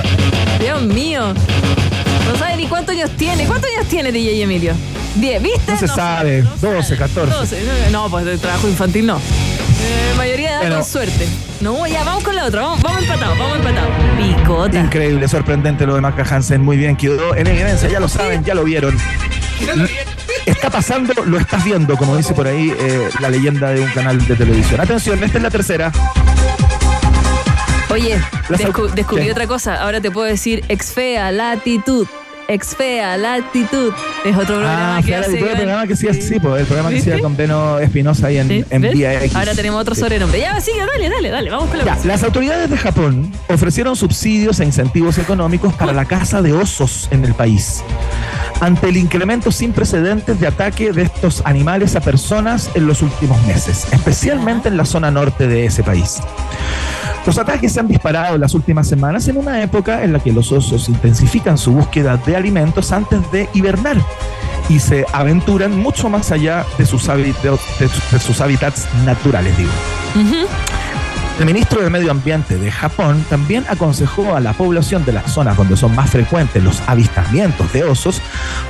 [0.61, 1.33] Dios mío.
[2.31, 3.45] No sabe ni cuántos años tiene.
[3.47, 4.75] ¿Cuántos años tiene DJ Emilio?
[5.17, 5.73] Diez, ¿viste?
[5.73, 6.43] No se sabe.
[6.61, 7.35] 12, 14.
[7.35, 7.91] 12.
[7.91, 9.21] No, pues de trabajo infantil no.
[9.85, 10.85] Eh, mayoría de edad Bueno.
[10.85, 11.29] suerte.
[11.61, 12.63] No, ya, vamos con la otra.
[12.63, 13.91] Vamos, vamos empatados, vamos empatados.
[14.17, 14.79] Picota.
[14.81, 16.63] Increíble, sorprendente lo de Maca Hansen.
[16.63, 17.89] Muy bien, quedó en evidencia.
[17.89, 18.97] Ya lo saben, ya lo vieron.
[20.47, 24.25] Está pasando, lo estás viendo, como dice por ahí eh, la leyenda de un canal
[24.27, 24.81] de televisión.
[24.81, 25.93] Atención, esta es la tercera.
[27.91, 28.19] Oye,
[28.49, 29.33] descu- descubrí ¿Qué?
[29.33, 29.77] otra cosa.
[29.83, 32.07] Ahora te puedo decir exfea latitud.
[32.53, 33.93] Exfea latitud.
[34.25, 35.33] Es otro programa Ah, que hace.
[35.33, 35.55] el Iván.
[35.57, 38.65] programa que hacía así, pues, el programa que hacía con Beno Espinosa ahí en, ¿Sí?
[38.71, 38.93] en ¿Ves?
[38.93, 39.35] Vía X.
[39.37, 40.41] Ahora tenemos otro sobrenombre.
[40.41, 41.51] Ya, sigue, dale, dale, dale.
[41.51, 46.05] Vamos con la Ya, las autoridades de Japón ofrecieron subsidios e incentivos económicos para la
[46.05, 47.83] caza de osos en el país.
[48.61, 53.41] Ante el incremento sin precedentes de ataque de estos animales a personas en los últimos
[53.47, 56.19] meses, especialmente en la zona norte de ese país.
[57.25, 60.33] Los ataques se han disparado en las últimas semanas en una época en la que
[60.33, 63.97] los osos intensifican su búsqueda de alimentos antes de hibernar
[64.69, 69.71] y se aventuran mucho más allá de sus, hábitats naturales, digo.
[71.39, 75.57] El ministro de Medio Ambiente de Japón también aconsejó a la población de las zonas
[75.57, 78.21] donde son más frecuentes los avistamientos de osos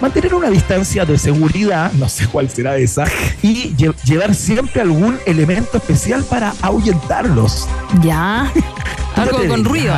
[0.00, 3.04] mantener una distancia de seguridad, no sé cuál será esa,
[3.42, 7.68] y lle- llevar siempre algún elemento especial para ahuyentarlos.
[8.00, 8.50] Ya.
[9.14, 9.92] ¿Tú Algo con ruido.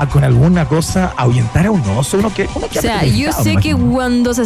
[0.00, 3.32] A, con alguna cosa ahuyentar a un oso, uno que, uno que O sea, yo
[3.32, 4.44] sé que cuando se.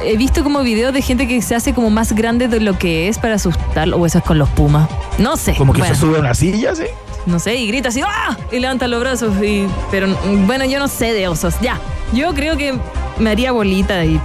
[0.00, 3.08] He visto como videos de gente que se hace como más grande de lo que
[3.08, 3.96] es para asustarlo.
[3.96, 4.88] O eso es con los pumas.
[5.18, 5.54] No sé.
[5.54, 6.84] como que bueno, se sube a una silla, ¿sí?
[7.26, 8.36] No sé, y grita así, ¡ah!
[8.50, 9.32] Y levanta los brazos.
[9.42, 10.08] Y, pero
[10.46, 11.54] bueno, yo no sé de osos.
[11.60, 11.78] Ya.
[12.12, 12.78] Yo creo que
[13.18, 14.20] me haría bolita y.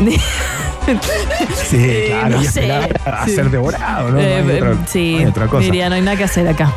[1.68, 2.72] Sí, Eh, claro, no sé,
[3.06, 4.16] a ser devorado, ¿no?
[4.16, 5.64] No Eh, hay otra- sí, no hay otra cosa.
[5.64, 6.72] diría, no hay nada que hacer acá.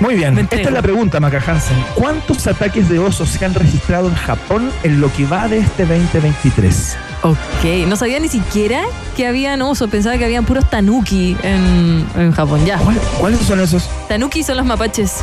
[0.00, 1.76] Muy bien, esta es la pregunta, Maca Hansen.
[1.94, 5.84] ¿Cuántos ataques de osos se han registrado en Japón en lo que va de este
[5.86, 6.96] 2023?
[7.22, 8.82] Ok, no sabía ni siquiera
[9.16, 12.78] que habían osos, pensaba que habían puros tanuki en, en Japón, ya.
[12.78, 13.88] ¿Cuál- ¿Cuáles son esos?
[14.08, 15.18] Tanuki son los mapaches.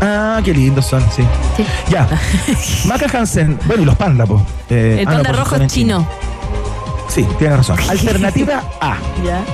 [0.00, 1.24] Ah, qué lindos son, sí.
[1.56, 1.64] Sí.
[1.90, 2.06] Ya.
[2.86, 4.40] Maca Hansen, bueno, y los pandas, po.
[4.70, 6.06] Eh, El ah, no, panda rojo es chino.
[7.08, 7.78] Sí, tienes razón.
[7.88, 8.96] Alternativa A.
[9.24, 9.44] Ya.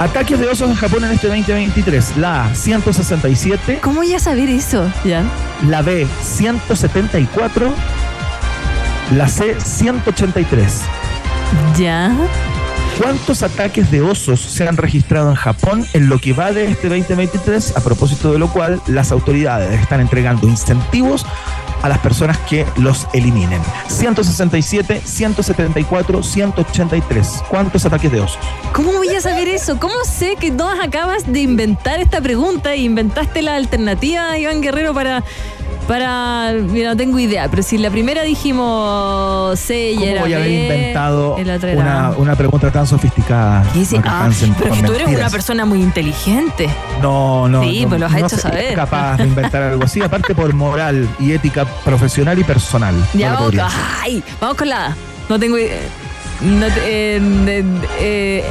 [0.00, 2.16] Ataques de osos en Japón en este 2023.
[2.16, 3.78] La A, 167.
[3.80, 4.90] ¿Cómo ya saber eso?
[5.04, 5.22] Ya.
[5.68, 7.72] La B, 174.
[9.12, 10.80] La C, 183.
[11.78, 12.12] Ya.
[13.00, 16.88] ¿Cuántos ataques de osos se han registrado en Japón en lo que va de este
[16.88, 17.76] 2023?
[17.76, 21.26] A propósito de lo cual, las autoridades están entregando incentivos
[21.84, 23.60] a las personas que los eliminen.
[23.88, 27.42] 167, 174, 183.
[27.50, 28.38] ¿Cuántos ataques de osos?
[28.72, 29.78] ¿Cómo voy a saber eso?
[29.78, 34.94] ¿Cómo sé que no acabas de inventar esta pregunta e inventaste la alternativa, Iván Guerrero,
[34.94, 35.22] para.
[35.86, 36.52] Para.
[36.52, 40.36] Mira, no tengo idea, pero si la primera dijimos C y ¿Cómo era voy a
[40.36, 41.42] haber inventado y
[42.22, 43.64] una, pregunta tan sofisticada?
[43.72, 44.00] ¿Qué dice?
[44.04, 46.68] Ah, pero que tú eres una persona muy inteligente.
[47.02, 47.62] No, no.
[47.62, 48.74] Sí, no, pues lo has no hecho saber.
[48.74, 52.94] capaz de inventar algo así, aparte por moral y ética profesional y personal.
[53.12, 54.96] Ya No vamos, ay, vamos con la.
[55.28, 55.80] No tengo idea.
[56.40, 57.64] No eh, eh,
[58.00, 58.44] eh,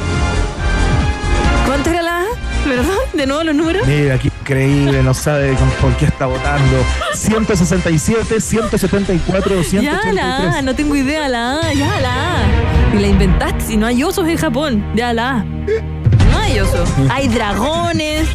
[2.66, 2.94] ¿Verdad?
[3.12, 3.86] ¿De nuevo los números?
[3.86, 6.84] Mira, qué increíble, no sabe con- por qué está votando.
[7.14, 10.14] 167, 174, Ya 183.
[10.14, 12.94] la A, no tengo idea, la A, ya la A.
[12.94, 15.44] Y la inventaste, si no hay osos en Japón, ya la A.
[15.44, 16.88] No hay osos.
[17.10, 18.26] Hay dragones,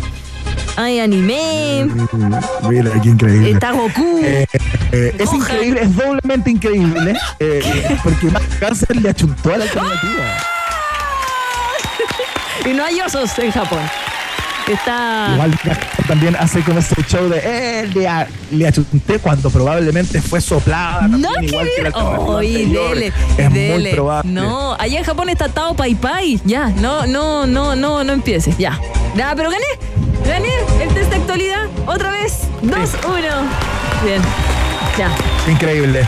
[0.78, 1.88] hay anime,
[2.70, 3.52] Mira, qué increíble.
[3.52, 4.20] está Goku.
[4.24, 4.48] Eh,
[4.92, 10.38] eh, es increíble, es doblemente increíble, eh, porque más cáncer le achuntó a la alternativa.
[12.66, 13.80] Y no hay osos en Japón.
[14.70, 15.32] Está.
[15.34, 15.60] Igual
[16.08, 21.08] también hace como ese show de eh, le, a- le achunté cuando probablemente fue soplada.
[21.08, 23.80] No también, que igual la dele, Es dele.
[23.80, 24.32] muy probable.
[24.32, 26.40] No, allá en Japón está Tao Pai Pai.
[26.46, 28.58] Ya, no, no, no, no, no empieces.
[28.58, 28.80] Ya.
[29.16, 29.66] Ya, pero gané.
[30.26, 30.50] Gané
[30.84, 31.66] el test de actualidad.
[31.88, 32.42] Otra vez.
[32.62, 32.70] 2-1.
[34.04, 34.22] Bien.
[34.98, 35.10] Ya.
[35.52, 36.08] Increíble.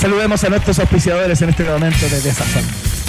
[0.00, 2.62] Saludemos a nuestros auspiciadores en este momento de Desazón.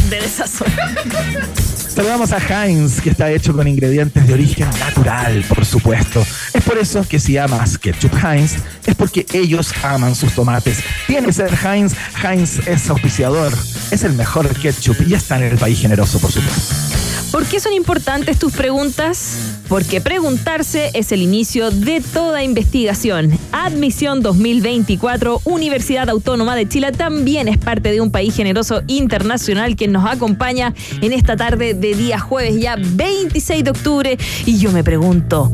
[0.09, 0.93] De esa zona.
[1.95, 6.25] Saludamos a Heinz, que está hecho con ingredientes de origen natural, por supuesto.
[6.51, 8.55] Es por eso que si amas ketchup Heinz,
[8.87, 10.79] es porque ellos aman sus tomates.
[11.05, 11.93] Tiene que ser Heinz.
[12.23, 13.53] Heinz es auspiciador,
[13.91, 16.92] es el mejor ketchup y está en el país generoso, por supuesto.
[17.33, 19.57] ¿Por qué son importantes tus preguntas?
[19.67, 23.35] Porque preguntarse es el inicio de toda investigación.
[23.51, 29.87] Admisión 2024, Universidad Autónoma de Chile también es parte de un país generoso internacional que
[29.87, 34.17] nos acompaña en esta tarde de día jueves, ya 26 de octubre.
[34.45, 35.51] Y yo me pregunto,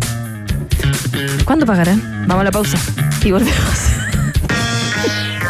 [1.46, 2.26] ¿cuándo pagarán?
[2.28, 2.78] Vamos a la pausa
[3.24, 3.99] y volvemos.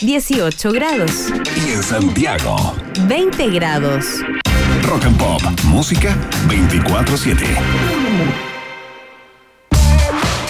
[0.00, 2.74] 18 grados, y en Santiago.
[3.06, 4.06] 20 grados.
[4.82, 5.42] Rock and Pop.
[5.64, 6.16] Música
[6.48, 7.36] 24-7.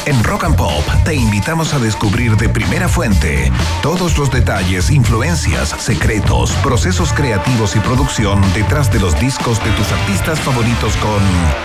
[0.06, 3.50] En Rock and Pop te invitamos a descubrir de primera fuente
[3.82, 9.90] todos los detalles, influencias, secretos, procesos creativos y producción detrás de los discos de tus
[9.90, 11.20] artistas favoritos con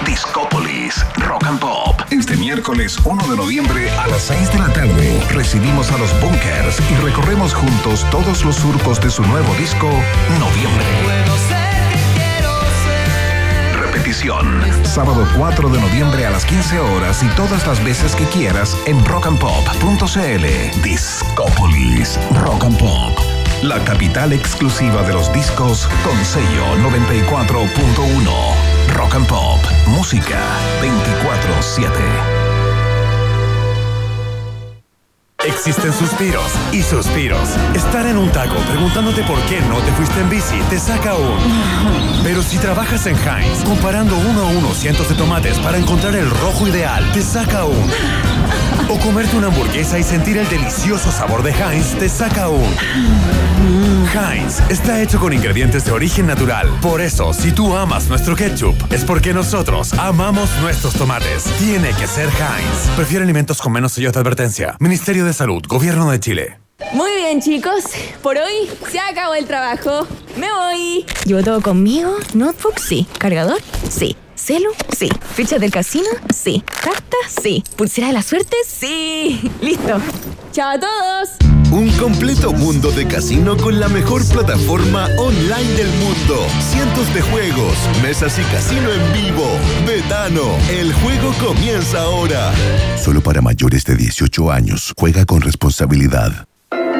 [0.06, 0.75] Discópolis
[1.18, 2.00] Rock and Pop.
[2.12, 6.80] Este miércoles 1 de noviembre a las 6 de la tarde recibimos a los Bunkers
[6.92, 9.90] y recorremos juntos todos los surcos de su nuevo disco
[10.40, 10.86] Noviembre.
[13.80, 14.62] Repetición.
[14.84, 19.04] Sábado 4 de noviembre a las 15 horas y todas las veces que quieras en
[19.06, 20.82] rockandpop.cl.
[20.84, 23.25] Discópolis Rock and Pop.
[23.64, 28.94] La capital exclusiva de los discos con sello 94.1.
[28.94, 29.60] Rock and Pop.
[29.88, 30.40] Música
[30.82, 32.46] 24-7.
[35.46, 37.50] Existen suspiros y suspiros.
[37.76, 42.24] Estar en un taco preguntándote por qué no te fuiste en bici te saca un.
[42.24, 46.30] Pero si trabajas en Heinz, comparando uno a uno cientos de tomates para encontrar el
[46.30, 47.92] rojo ideal, te saca un.
[48.90, 52.64] O comerte una hamburguesa y sentir el delicioso sabor de Heinz te saca un.
[54.14, 56.70] Heinz está hecho con ingredientes de origen natural.
[56.82, 61.44] Por eso, si tú amas nuestro ketchup, es porque nosotros amamos nuestros tomates.
[61.58, 62.96] Tiene que ser Heinz.
[62.96, 64.76] Prefiere alimentos con menos sellos de advertencia.
[64.80, 66.60] Ministerio de Salud, Gobierno de Chile.
[66.94, 67.86] Muy bien, chicos.
[68.22, 70.08] Por hoy se acabó el trabajo.
[70.38, 71.06] Me voy.
[71.26, 72.16] ¿Llevo todo conmigo?
[72.34, 72.80] ¿Notebook?
[72.80, 73.08] Sí.
[73.18, 73.60] ¿Cargador?
[73.90, 74.16] Sí.
[74.46, 74.70] ¿Celu?
[74.96, 75.10] Sí.
[75.34, 76.06] ¿Ficha del casino?
[76.32, 76.64] Sí.
[76.68, 77.18] ¿Carta?
[77.42, 77.64] Sí.
[77.76, 78.56] ¿Pulsera de la suerte?
[78.68, 79.42] Sí.
[79.62, 80.00] Listo.
[80.52, 81.30] ¡Chao a todos!
[81.72, 86.46] Un completo mundo de casino con la mejor plataforma online del mundo.
[86.60, 89.48] Cientos de juegos, mesas y casino en vivo.
[89.88, 92.54] Betano, el juego comienza ahora.
[93.04, 94.94] Solo para mayores de 18 años.
[94.96, 96.48] Juega con responsabilidad.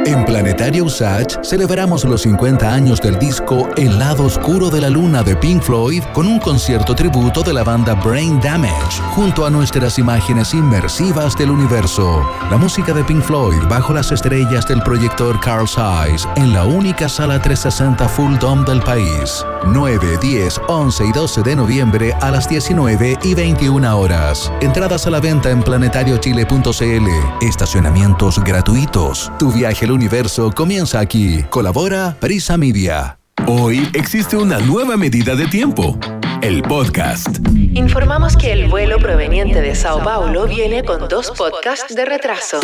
[0.06, 5.24] En Planetario Usage celebramos los 50 años del disco El lado oscuro de la luna
[5.24, 9.98] de Pink Floyd con un concierto tributo de la banda Brain Damage junto a nuestras
[9.98, 12.24] imágenes inmersivas del universo.
[12.52, 17.10] La música de Pink Floyd bajo las estrellas del proyector Carl Zeiss en la única
[17.10, 19.44] sala 360 Full Dome del país.
[19.66, 24.52] 9, 10, 11 y 12 de noviembre a las 19 y 21 horas.
[24.62, 27.10] Entradas a la venta en planetariochile.cl.
[27.42, 29.32] Estacionamientos gratuitos.
[29.40, 31.44] Tu viaje universo comienza aquí.
[31.50, 33.18] Colabora Prisa Media.
[33.48, 35.98] Hoy existe una nueva medida de tiempo.
[36.42, 37.40] El podcast.
[37.74, 42.60] Informamos que el vuelo proveniente de Sao Paulo viene con dos podcasts de retraso.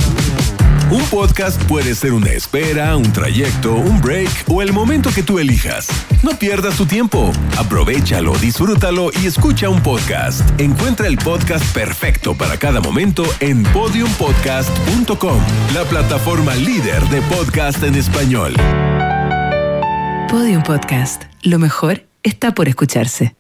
[0.92, 5.40] Un podcast puede ser una espera, un trayecto, un break o el momento que tú
[5.40, 5.88] elijas.
[6.22, 7.32] No pierdas tu tiempo.
[7.58, 10.42] Aprovechalo, disfrútalo y escucha un podcast.
[10.60, 15.42] Encuentra el podcast perfecto para cada momento en podiumpodcast.com,
[15.74, 18.54] la plataforma líder de podcast en español.
[20.30, 21.24] Podium Podcast.
[21.42, 23.34] Lo mejor está por escucharse.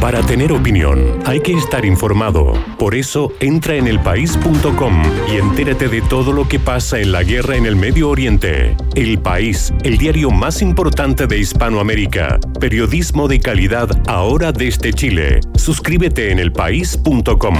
[0.00, 2.52] Para tener opinión hay que estar informado.
[2.78, 7.56] Por eso entra en elpaís.com y entérate de todo lo que pasa en la guerra
[7.56, 8.76] en el Medio Oriente.
[8.94, 12.38] El País, el diario más importante de Hispanoamérica.
[12.60, 15.40] Periodismo de calidad ahora desde Chile.
[15.56, 17.56] Suscríbete en elpaís.com.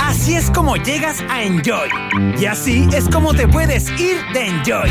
[0.00, 1.88] Así es como llegas a Enjoy.
[2.40, 4.90] Y así es como te puedes ir de Enjoy.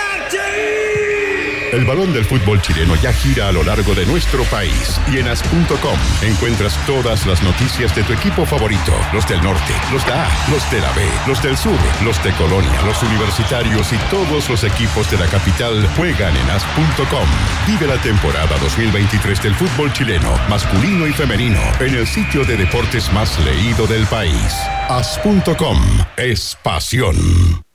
[1.71, 5.29] El balón del fútbol chileno ya gira a lo largo de nuestro país y en
[5.29, 10.27] as.com encuentras todas las noticias de tu equipo favorito, los del norte, los de A,
[10.51, 14.65] los de la B, los del sur, los de Colonia, los universitarios y todos los
[14.65, 17.27] equipos de la capital juegan en as.com.
[17.65, 23.11] Vive la temporada 2023 del fútbol chileno, masculino y femenino, en el sitio de deportes
[23.13, 24.57] más leído del país.
[24.89, 25.79] As.com
[26.17, 27.70] es pasión.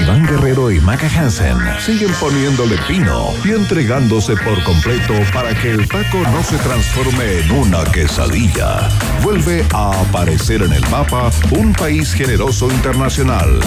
[0.00, 5.86] Iván Guerrero y Maca Hansen siguen poniéndole pino y entregándose por completo para que el
[5.88, 8.88] taco no se transforme en una quesadilla.
[9.22, 13.60] Vuelve a aparecer en el mapa un país generoso internacional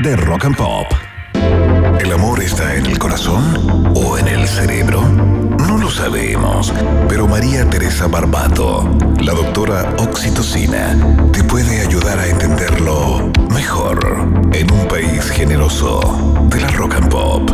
[0.00, 0.86] de rock and pop.
[2.00, 5.02] ¿El amor está en el corazón o en el cerebro?
[5.02, 6.72] No lo sabemos,
[7.08, 10.96] pero María Teresa Barbato, la doctora Oxitocina,
[11.32, 13.98] te puede ayudar a entenderlo mejor
[14.52, 15.98] en un país generoso
[16.50, 17.50] de la rock and pop.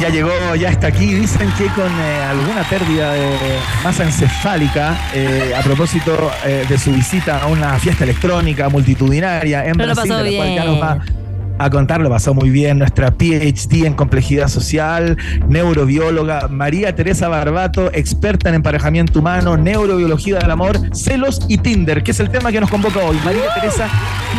[0.00, 1.12] Ya llegó, ya está aquí.
[1.12, 3.36] Dicen que con eh, alguna pérdida de
[3.84, 9.76] masa encefálica, eh, a propósito eh, de su visita a una fiesta electrónica multitudinaria en
[9.76, 11.19] Pero lo Brasil, pasó de la cual ya nos va
[11.60, 17.90] a contar, lo pasó muy bien nuestra PhD en complejidad social, neurobióloga María Teresa Barbato,
[17.92, 22.60] experta en emparejamiento humano, neurobiología del amor, celos y Tinder, que es el tema que
[22.60, 23.18] nos convoca hoy.
[23.26, 23.90] María Teresa,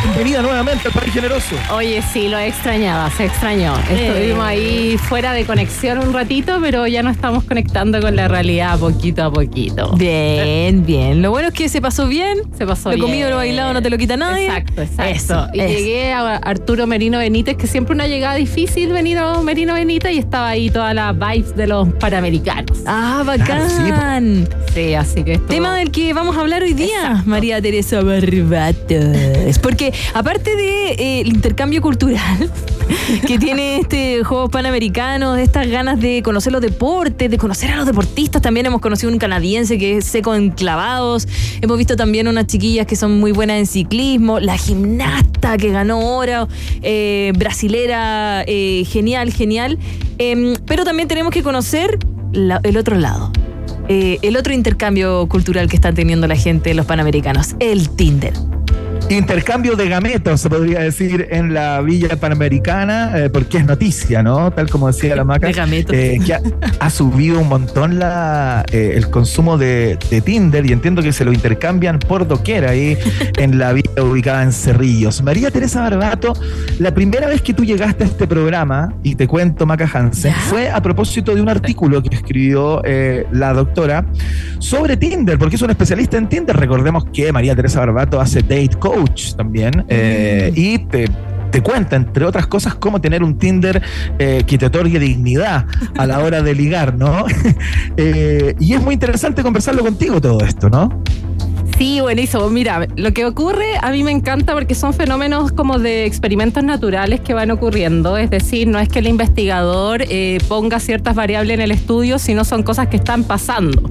[0.03, 1.55] bienvenida nuevamente al País Generoso.
[1.71, 3.75] Oye, sí, lo extrañaba, se extrañó.
[3.91, 4.07] Eh.
[4.07, 8.79] Estuvimos ahí fuera de conexión un ratito, pero ya nos estamos conectando con la realidad
[8.79, 9.91] poquito a poquito.
[9.95, 11.21] Bien, bien.
[11.21, 12.39] Lo bueno es que se pasó bien.
[12.57, 13.05] Se pasó Lo bien.
[13.05, 14.47] comido, lo bailado no te lo quita nadie.
[14.47, 15.03] Exacto, exacto.
[15.03, 15.69] Eso, y eso.
[15.69, 20.17] llegué a Arturo Merino Benítez, que siempre una llegada difícil venir a Merino Benítez y
[20.17, 22.79] estaba ahí toda la vibes de los panamericanos.
[22.85, 24.45] Ah, bacán.
[24.47, 28.01] Claro, Sí, así que estuvo- Tema del que vamos a hablar hoy día, María Teresa
[28.01, 28.93] Barbato.
[28.95, 32.49] Es porque, aparte del de, eh, el intercambio cultural
[33.27, 37.85] que tiene este Juegos Panamericanos, estas ganas de conocer los deportes, de conocer a los
[37.85, 41.27] deportistas, también hemos conocido un canadiense que es seco en clavados,
[41.61, 45.99] hemos visto también unas chiquillas que son muy buenas en ciclismo, la gimnasta que ganó
[46.17, 46.47] oro,
[46.81, 47.00] eh,
[47.35, 49.77] brasilera, eh, genial, genial.
[50.17, 51.99] Em, pero también tenemos que conocer
[52.33, 53.31] el otro lado.
[53.87, 58.33] Eh, el otro intercambio cultural que están teniendo la gente, los panamericanos, el Tinder.
[59.09, 64.51] Intercambio de gametos, se podría decir, en la Villa Panamericana, eh, porque es noticia, ¿no?
[64.51, 65.93] Tal como decía la Maca, De gametos.
[65.95, 66.41] eh, que ha,
[66.79, 71.25] ha subido un montón la, eh, el consumo de, de Tinder y entiendo que se
[71.25, 72.97] lo intercambian por doquier ahí
[73.37, 75.21] en la villa ubicada en Cerrillos.
[75.23, 76.33] María Teresa Barbato,
[76.79, 80.69] la primera vez que tú llegaste a este programa, y te cuento, Maca Hansen, fue
[80.69, 84.05] a propósito de un artículo que escribió eh, la doctora
[84.59, 86.55] sobre Tinder, porque es una especialista en Tinder.
[86.55, 88.90] Recordemos que María Teresa Barbato hace date coach
[89.35, 91.05] también eh, y te,
[91.51, 93.81] te cuenta, entre otras cosas, cómo tener un Tinder
[94.17, 95.65] eh, que te otorgue dignidad
[95.97, 97.25] a la hora de ligar, ¿no?
[97.97, 101.03] Eh, y es muy interesante conversarlo contigo todo esto, ¿no?
[101.81, 102.47] Sí, buenísimo.
[102.51, 107.21] Mira, lo que ocurre a mí me encanta porque son fenómenos como de experimentos naturales
[107.21, 108.17] que van ocurriendo.
[108.17, 112.45] Es decir, no es que el investigador eh, ponga ciertas variables en el estudio, sino
[112.45, 113.81] son cosas que están pasando.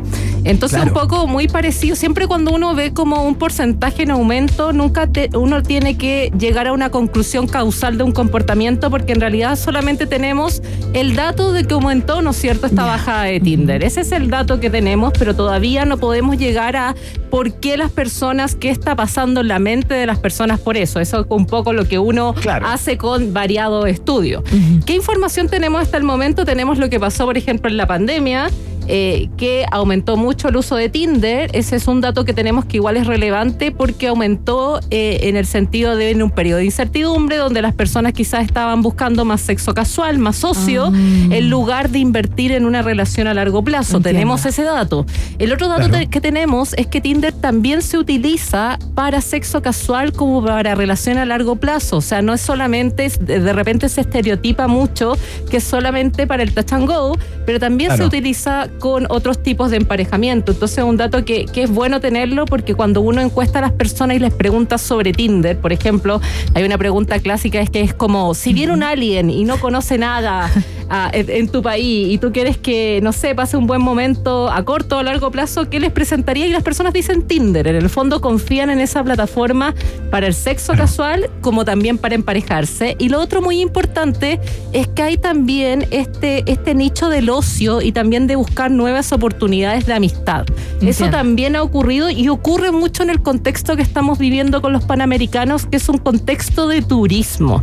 [0.44, 0.92] Entonces, Claro.
[0.94, 1.96] un poco muy parecido.
[1.96, 6.68] Siempre cuando uno ve como un porcentaje en aumento, nunca te- uno tiene que llegar
[6.68, 10.62] a una conclusión causal de un comportamiento, porque en realidad solamente tenemos
[10.94, 13.82] el dato de que aumentó, ¿no es cierto?, esta bajada de Tinder.
[13.82, 16.94] Ese es el dato que tenemos, pero todavía no podemos llegar a
[17.30, 21.00] por qué las personas, qué está pasando en la mente de las personas por eso.
[21.00, 24.44] Eso es un poco lo que uno hace con variado estudio.
[24.86, 26.44] ¿Qué información tenemos hasta el momento?
[26.44, 28.50] Tenemos lo que pasó, por ejemplo, en la pandemia.
[28.86, 31.50] Eh, que aumentó mucho el uso de Tinder.
[31.52, 35.46] Ese es un dato que tenemos que igual es relevante porque aumentó eh, en el
[35.46, 39.74] sentido de en un periodo de incertidumbre donde las personas quizás estaban buscando más sexo
[39.74, 43.98] casual, más socio, en lugar de invertir en una relación a largo plazo.
[43.98, 44.18] Entiendo.
[44.18, 45.06] Tenemos ese dato.
[45.38, 46.10] El otro dato Claro.
[46.10, 51.24] que tenemos es que Tinder también se utiliza para sexo casual como para relación a
[51.24, 51.98] largo plazo.
[51.98, 55.16] O sea, no es solamente, de repente se estereotipa mucho
[55.50, 57.16] que es solamente para el touch and go,
[57.46, 60.52] pero también se utiliza con otros tipos de emparejamiento.
[60.52, 63.72] Entonces es un dato que, que es bueno tenerlo porque cuando uno encuesta a las
[63.72, 66.20] personas y les pregunta sobre Tinder, por ejemplo,
[66.54, 69.98] hay una pregunta clásica es que es como, si viene un alien y no conoce
[69.98, 70.50] nada
[71.12, 74.64] en, en tu país y tú quieres que, no sé, pase un buen momento a
[74.64, 76.46] corto o largo plazo, ¿qué les presentaría?
[76.46, 77.66] Y las personas dicen Tinder.
[77.66, 79.74] En el fondo confían en esa plataforma
[80.10, 82.96] para el sexo casual como también para emparejarse.
[82.98, 84.40] Y lo otro muy importante
[84.72, 89.86] es que hay también este, este nicho del ocio y también de buscar nuevas oportunidades
[89.86, 90.44] de amistad.
[90.80, 91.16] Eso Entiendo.
[91.16, 95.66] también ha ocurrido y ocurre mucho en el contexto que estamos viviendo con los panamericanos,
[95.66, 97.62] que es un contexto de turismo.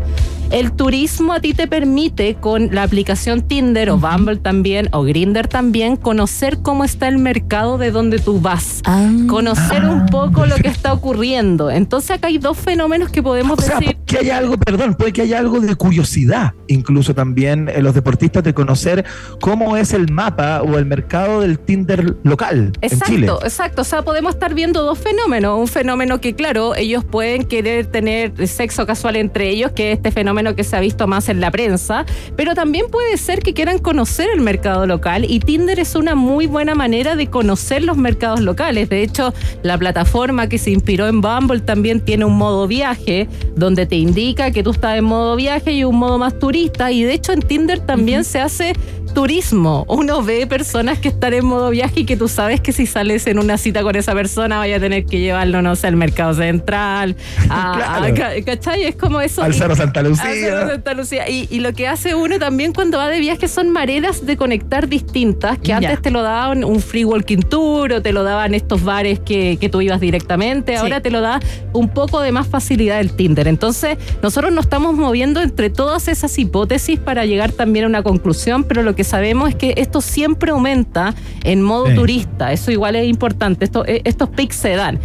[0.49, 5.45] El turismo a ti te permite con la aplicación Tinder o Bumble también o Grinder
[5.49, 8.81] también conocer cómo está el mercado de donde tú vas.
[9.27, 11.69] Conocer un poco lo que está ocurriendo.
[11.69, 13.97] Entonces acá hay dos fenómenos que podemos O sea, decir.
[14.05, 18.41] que haya algo, perdón, puede que haya algo de curiosidad, incluso también en los deportistas
[18.43, 19.03] de conocer
[19.41, 23.25] cómo es el mapa o el mercado del Tinder local en Chile.
[23.25, 23.81] Exacto, exacto.
[23.81, 25.59] O sea, podemos estar viendo dos fenómenos.
[25.59, 30.11] Un fenómeno que, claro, ellos pueden querer tener sexo casual entre ellos, que es este
[30.11, 33.79] fenómeno que se ha visto más en la prensa, pero también puede ser que quieran
[33.79, 38.41] conocer el mercado local y Tinder es una muy buena manera de conocer los mercados
[38.41, 38.89] locales.
[38.89, 39.33] De hecho,
[39.63, 44.51] la plataforma que se inspiró en Bumble también tiene un modo viaje donde te indica
[44.51, 47.41] que tú estás en modo viaje y un modo más turista y de hecho en
[47.41, 48.73] Tinder también se hace
[49.13, 49.85] turismo.
[49.87, 50.45] Uno ve
[50.77, 53.57] personas que están en modo viaje y que tú sabes que si sales en una
[53.57, 57.15] cita con esa persona vaya a tener que llevarlo, no sé, al mercado central,
[57.49, 58.05] a, Claro.
[58.05, 58.83] a- ca- ¿cachai?
[58.83, 59.41] Es como eso.
[59.41, 60.25] Al Cerro Santa Lucía.
[60.29, 61.27] al Cerro Santa Lucía.
[61.29, 64.87] Y, y lo que hace uno también cuando va de viaje son maneras de conectar
[64.87, 65.77] distintas, que Ya.
[65.77, 69.57] antes te lo daban un free walking tour o te lo daban estos bares que,
[69.59, 70.77] que tú ibas directamente, Sí.
[70.77, 71.39] ahora te lo da
[71.73, 73.47] un poco de más facilidad el Tinder.
[73.47, 78.63] Entonces, nosotros nos estamos moviendo entre todas esas hipótesis para llegar también a una conclusión,
[78.63, 80.66] pero lo que sabemos es que esto siempre aumenta
[81.43, 81.95] en modo Sí.
[81.95, 82.51] turista.
[82.51, 83.65] Eso igual es importante.
[83.65, 84.99] Esto, eh, estos pics se dan.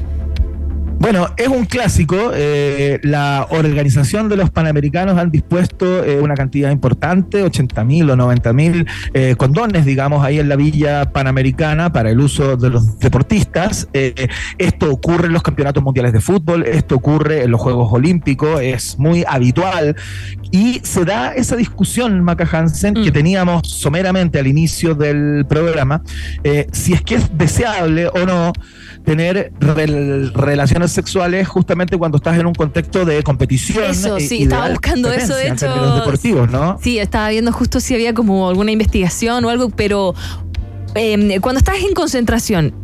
[1.03, 2.31] Bueno, es un clásico.
[2.33, 8.15] eh, la organización de los Panamericanos han dispuesto eh, una cantidad importante, 80 mil o
[8.15, 13.01] 90 mil eh, condones, digamos, ahí en la Villa Panamericana para el uso de los
[13.01, 13.89] deportistas.
[13.93, 14.29] Eh,
[14.59, 18.97] esto ocurre en los campeonatos mundiales de fútbol, esto ocurre en los Juegos Olímpicos, es
[18.97, 19.97] muy habitual.
[20.53, 26.03] Y se da esa discusión, Maca Hansen, que teníamos someramente al inicio del programa,
[26.45, 28.53] eh, si es que es deseable o no
[29.05, 33.85] tener rel- relaciones sexuales justamente cuando estás en un contexto de competición.
[33.91, 35.57] Eso, sí, y estaba buscando eso, de hecho.
[35.67, 36.79] términos deportivos, ¿no?
[36.83, 40.15] Sí, estaba viendo justo si había como alguna investigación o algo, pero
[40.95, 42.75] eh, cuando estás en concentración,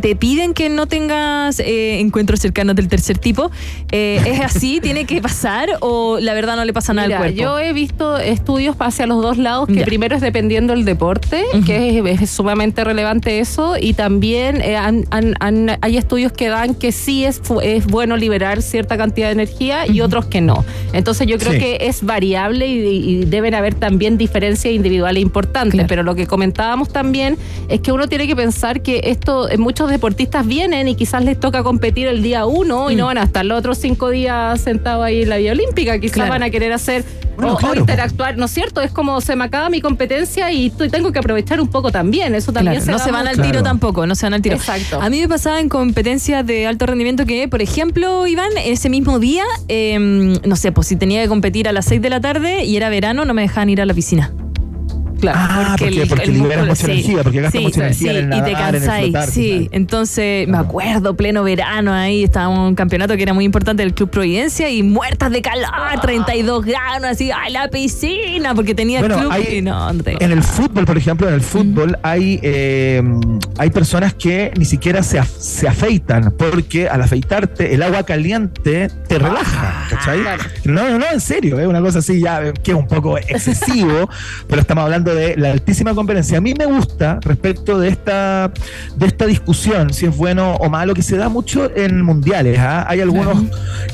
[0.00, 3.50] te piden que no tengas eh, encuentros cercanos del tercer tipo.
[3.92, 4.80] Eh, ¿Es así?
[4.82, 5.68] ¿Tiene que pasar?
[5.80, 7.40] ¿O la verdad no le pasa nada Mira, al cuerpo?
[7.40, 9.84] Yo he visto estudios hacia los dos lados, que Ya.
[9.84, 15.04] primero es dependiendo del deporte, que es, es sumamente relevante eso, y también eh, han-
[15.10, 17.40] han- han- hay estudios que dan que sí es,
[17.88, 20.64] bueno liberar cierta cantidad de energía y otros que no.
[20.92, 21.58] Entonces yo creo Sí.
[21.58, 22.78] que es variable y,
[23.20, 27.36] y deben haber también diferencias individuales importantes, pero lo que comentábamos también
[27.68, 31.38] es que uno tiene que pensar que esto, eh, muchos deportistas vienen y quizás les
[31.38, 35.04] toca competir el día uno y no van a estar los otros cinco días sentados
[35.04, 36.30] ahí en la vía olímpica, quizás Claro.
[36.30, 37.04] van a querer hacer
[37.36, 37.80] Bueno, o, o claro.
[37.80, 38.80] interactuar, ¿no es cierto?
[38.82, 42.52] Es como se me acaba mi competencia y tengo que aprovechar un poco también, eso
[42.52, 44.56] también Claro, se no se van al tiro tampoco, no se van al tiro.
[44.56, 45.00] Exacto.
[45.00, 49.18] A mí me pasaba en competencias de alto rendimiento que, por ejemplo, Iván, ese mismo
[49.18, 49.98] día, eh,
[50.44, 52.88] no sé, pues si tenía que competir a las 6 de la tarde y era
[52.90, 54.32] verano, no me dejaban ir a la piscina.
[55.20, 58.38] Claro, Ah, porque, porque liberas mucha energía, porque gastas sí, mucha energía sí, en el
[58.38, 59.68] y te nadar, en el cansáis, flotar, sí.
[59.72, 64.10] Entonces, me acuerdo, pleno verano ahí, en un campeonato que era muy importante del Club
[64.10, 68.54] Providencia y muertas de calor, 32 grados, así, ¡ay, la piscina!
[68.54, 71.40] Porque tenía Bueno, club hay- y no, no En el fútbol, por ejemplo, en el
[71.42, 73.02] fútbol hay, eh,
[73.58, 79.18] hay personas que ni siquiera se, se afeitan porque al afeitarte el agua caliente te
[79.18, 80.20] relaja, ¿cachai?
[80.64, 84.08] No, no, no, en serio, es una cosa así ya que es un poco excesivo,
[84.48, 86.38] pero estamos hablando de la altísima competencia.
[86.38, 88.52] A mí me gusta respecto de esta,
[88.96, 92.58] de esta discusión, si es bueno o malo, que se da mucho en mundiales.
[92.58, 92.84] ¿ah?
[92.88, 93.44] Hay algunos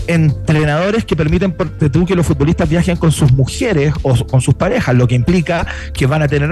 [0.07, 1.55] entrenadores que permiten
[1.93, 5.67] tú, que los futbolistas viajen con sus mujeres o con sus parejas, lo que implica
[5.93, 6.51] que van a tener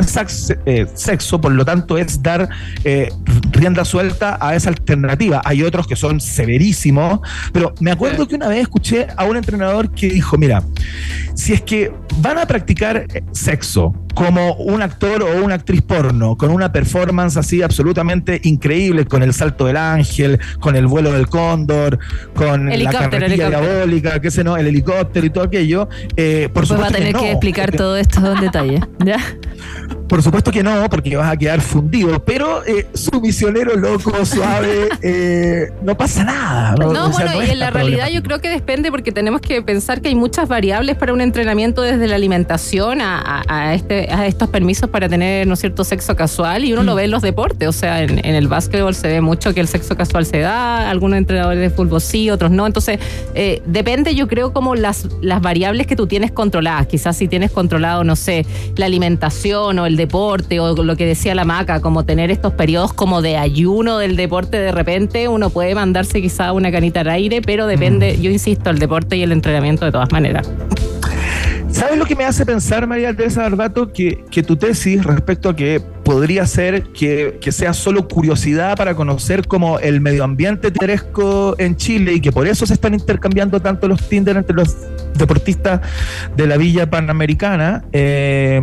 [0.67, 2.49] eh, sexo, por lo tanto es dar
[2.85, 3.11] eh,
[3.53, 5.41] rienda suelta a esa alternativa.
[5.45, 7.21] Hay otros que son severísimos,
[7.53, 10.62] pero me acuerdo que una vez escuché a un entrenador que dijo, mira,
[11.35, 16.36] si es que van a practicar eh, sexo como un actor o una actriz porno,
[16.36, 21.28] con una performance así absolutamente increíble, con el salto del ángel, con el vuelo del
[21.28, 21.98] cóndor,
[22.34, 26.62] con Helicóptero, la carretilla diabólica, qué sé no, el helicóptero y todo aquello, eh, por
[26.64, 27.30] Después va a supuesto tener que, que, no.
[27.32, 28.80] explicar todo esto en detalle.
[29.05, 29.18] ¿Ya?
[30.09, 34.88] Por supuesto que no, porque vas a quedar fundido, pero eh, su misionero loco, suave,
[35.02, 36.74] eh, no pasa nada.
[36.78, 39.40] No, O sea, bueno, no y en la realidad yo creo que depende porque tenemos
[39.40, 43.74] que pensar que hay muchas variables para un entrenamiento desde la alimentación a, a- a
[43.74, 46.86] este, a estos permisos para tener, ¿no es cierto?, sexo casual y uno Mm.
[46.86, 49.61] lo ve en los deportes, o sea, en, en el básquetbol se ve mucho que
[49.61, 52.99] el sexo casual se da, algunos entrenadores de fútbol sí, otros no, entonces
[53.34, 57.51] eh, depende yo creo como las, las variables que tú tienes controladas, quizás si tienes
[57.51, 62.05] controlado, no sé, la alimentación o el deporte o lo que decía la maca, como
[62.05, 66.70] tener estos periodos como de ayuno del deporte de repente, uno puede mandarse quizá una
[66.70, 70.49] canita al aire, pero depende, yo insisto, el deporte y el entrenamiento de todas maneras.
[71.75, 73.93] ¿Sabes lo que me hace pensar, María Teresa Barbato?
[73.93, 78.95] Que, que tu tesis respecto a que podría ser que, que sea solo curiosidad para
[78.95, 83.59] conocer como el medio ambiente tinderesco en Chile y que por eso se están intercambiando
[83.59, 84.77] tanto los Tinder entre los
[85.15, 85.81] deportistas
[86.37, 87.85] de la Villa Panamericana.
[87.93, 88.62] eh,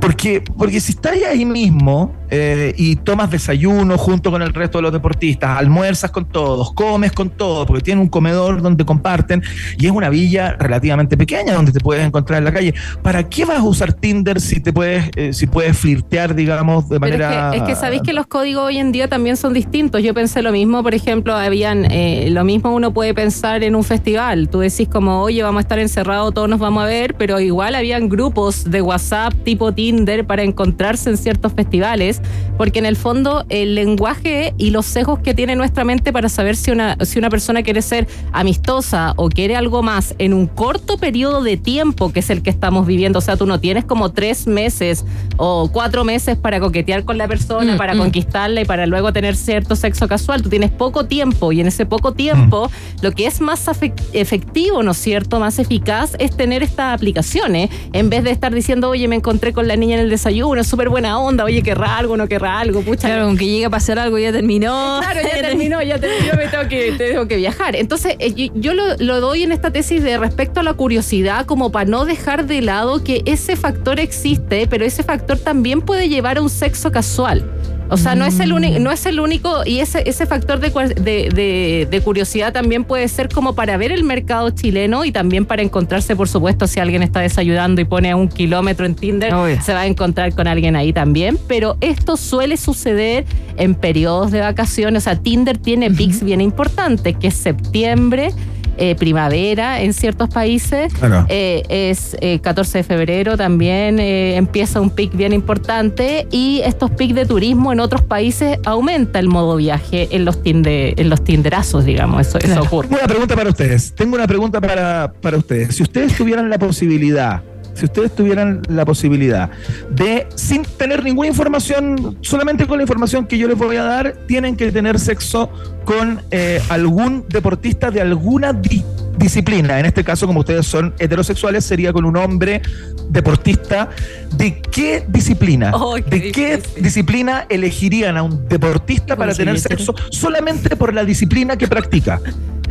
[0.00, 4.82] porque, porque si estás ahí mismo eh, y tomas desayuno junto con el resto de
[4.82, 9.42] los deportistas, almuerzas con todos, comes con todos, porque tienen un comedor donde comparten
[9.78, 12.74] y es una villa relativamente pequeña donde te puedes encontrar en la calle.
[13.02, 16.98] ¿Para qué vas a usar Tinder si te puedes, eh, si puedes flirtear, digamos, de
[16.98, 19.52] Pero manera es que, es que sabéis que los códigos hoy en día también son
[19.52, 20.02] distintos.
[20.02, 23.84] Yo pensé lo mismo, por ejemplo, habían eh, lo mismo uno puede pensar en un
[23.84, 24.48] festival.
[24.48, 27.74] Tú decís como, oye, vamos a estar encerrados, todos nos vamos a ver, pero igual
[27.74, 32.20] habían grupos de WhatsApp tipo Tinder para encontrarse en ciertos festivales,
[32.56, 36.56] porque en el fondo el lenguaje y los sesgos que tiene nuestra mente para saber
[36.56, 40.98] si una, si una persona quiere ser amistosa o quiere algo más en un corto
[40.98, 44.12] periodo de tiempo, que es el que estamos viviendo, o sea, tú no tienes como
[44.12, 45.04] tres meses
[45.36, 47.98] o cuatro meses para coquetear con la persona, Mm, para mm.
[47.98, 50.42] conquistarla y para luego tener cierto sexo casual.
[50.42, 53.68] Tú tienes poco tiempo y en ese poco tiempo lo que es más
[54.12, 55.38] efectivo, ¿no es cierto?
[55.42, 59.66] Más eficaz es tener estas aplicaciones en vez de estar diciendo, oye, me encontré con
[59.66, 62.80] la niña en el desayuno, es súper buena onda, oye, querrá algo, no querrá algo,
[62.82, 63.08] pucha.
[63.08, 65.00] Claro, aunque llegue a pasar algo, ya terminó.
[65.02, 67.74] Claro, ya terminó, ya terminó, me tengo que, tengo que viajar.
[67.74, 71.44] Entonces, eh, yo, yo lo, lo doy en esta tesis de respecto a la curiosidad,
[71.44, 76.08] como para no dejar de lado que ese factor existe, pero ese factor también puede
[76.08, 77.44] llevar a un sexo casual.
[77.92, 80.70] O sea, no es el único, no es el único, y ese, ese factor de,
[80.70, 85.44] de, de- de curiosidad también puede ser como para ver el mercado chileno y también
[85.44, 89.32] para encontrarse, por supuesto, si alguien está desayunando y pone a un kilómetro en Tinder,
[89.62, 91.38] se va a encontrar con alguien ahí también.
[91.46, 93.26] Pero esto suele suceder
[93.56, 95.02] en periodos de vacaciones.
[95.02, 98.30] O sea, Tinder tiene pics bien importantes, que es septiembre.
[98.76, 100.92] Eh, primavera en ciertos países.
[100.94, 101.26] Claro.
[101.28, 106.90] Eh, es eh, 14 de febrero también eh, empieza un pic bien importante y estos
[106.90, 111.24] pics de turismo en otros países aumenta el modo viaje en los, tinde, en los
[111.24, 112.88] tinderazos, digamos, eso, eso ocurre.
[112.88, 113.92] Una pregunta para ustedes.
[113.94, 115.76] Tengo una pregunta para, para ustedes.
[115.76, 117.42] Si ustedes tuvieran la posibilidad,
[117.74, 119.50] si ustedes tuvieran la posibilidad
[119.90, 124.14] de, sin tener ninguna información, solamente con la información que yo les voy a dar,
[124.26, 125.50] tienen que tener sexo
[125.84, 128.84] con eh, algún deportista de alguna di-
[129.16, 129.78] disciplina.
[129.80, 132.62] En este caso, como ustedes son heterosexuales, sería con un hombre
[133.08, 133.88] deportista.
[134.36, 135.72] ¿De qué disciplina?
[135.74, 141.04] Oh, qué ¿De qué disciplina elegirían a un deportista para tener sexo solamente por la
[141.04, 142.20] disciplina que practica?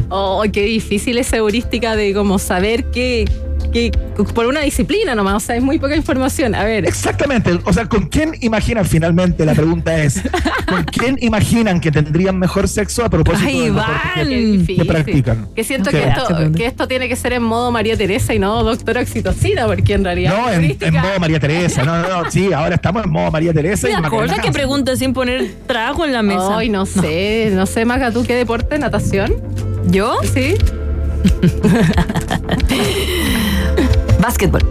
[0.10, 3.26] Oh, qué difícil esa heurística de como saber que,
[3.72, 3.92] que
[4.34, 6.56] por una disciplina nomás, o sea, es muy poca información.
[6.56, 6.86] A ver.
[6.86, 7.60] Exactamente.
[7.66, 9.46] O sea, ¿con quién imaginan finalmente?
[9.46, 10.22] La pregunta es,
[10.68, 14.78] ¿con quién imaginan que tendrían mejor sexo a propósito Ay, deporte Qué que, difícil.
[14.78, 15.48] que practican?
[15.56, 16.02] Que siento ¿Qué?
[16.02, 19.66] que esto, que esto tiene que ser en modo María Teresa y no doctora oxitocina,
[19.66, 20.36] porque en realidad.
[20.38, 21.84] No, en, modo María Teresa.
[21.84, 22.32] No, no, no.
[22.32, 23.90] Sí, ahora estamos en modo María Teresa.
[23.90, 26.58] y ¿Te acuerdas que pregunta sin poner trago en la mesa?
[26.58, 28.78] Ay, no sé, no sé, Maga, ¿tú qué deporte?
[28.78, 29.34] ¿Natación?
[29.88, 30.18] ¿Yo?
[30.34, 30.56] Sí.
[34.22, 34.62] Básquetbol.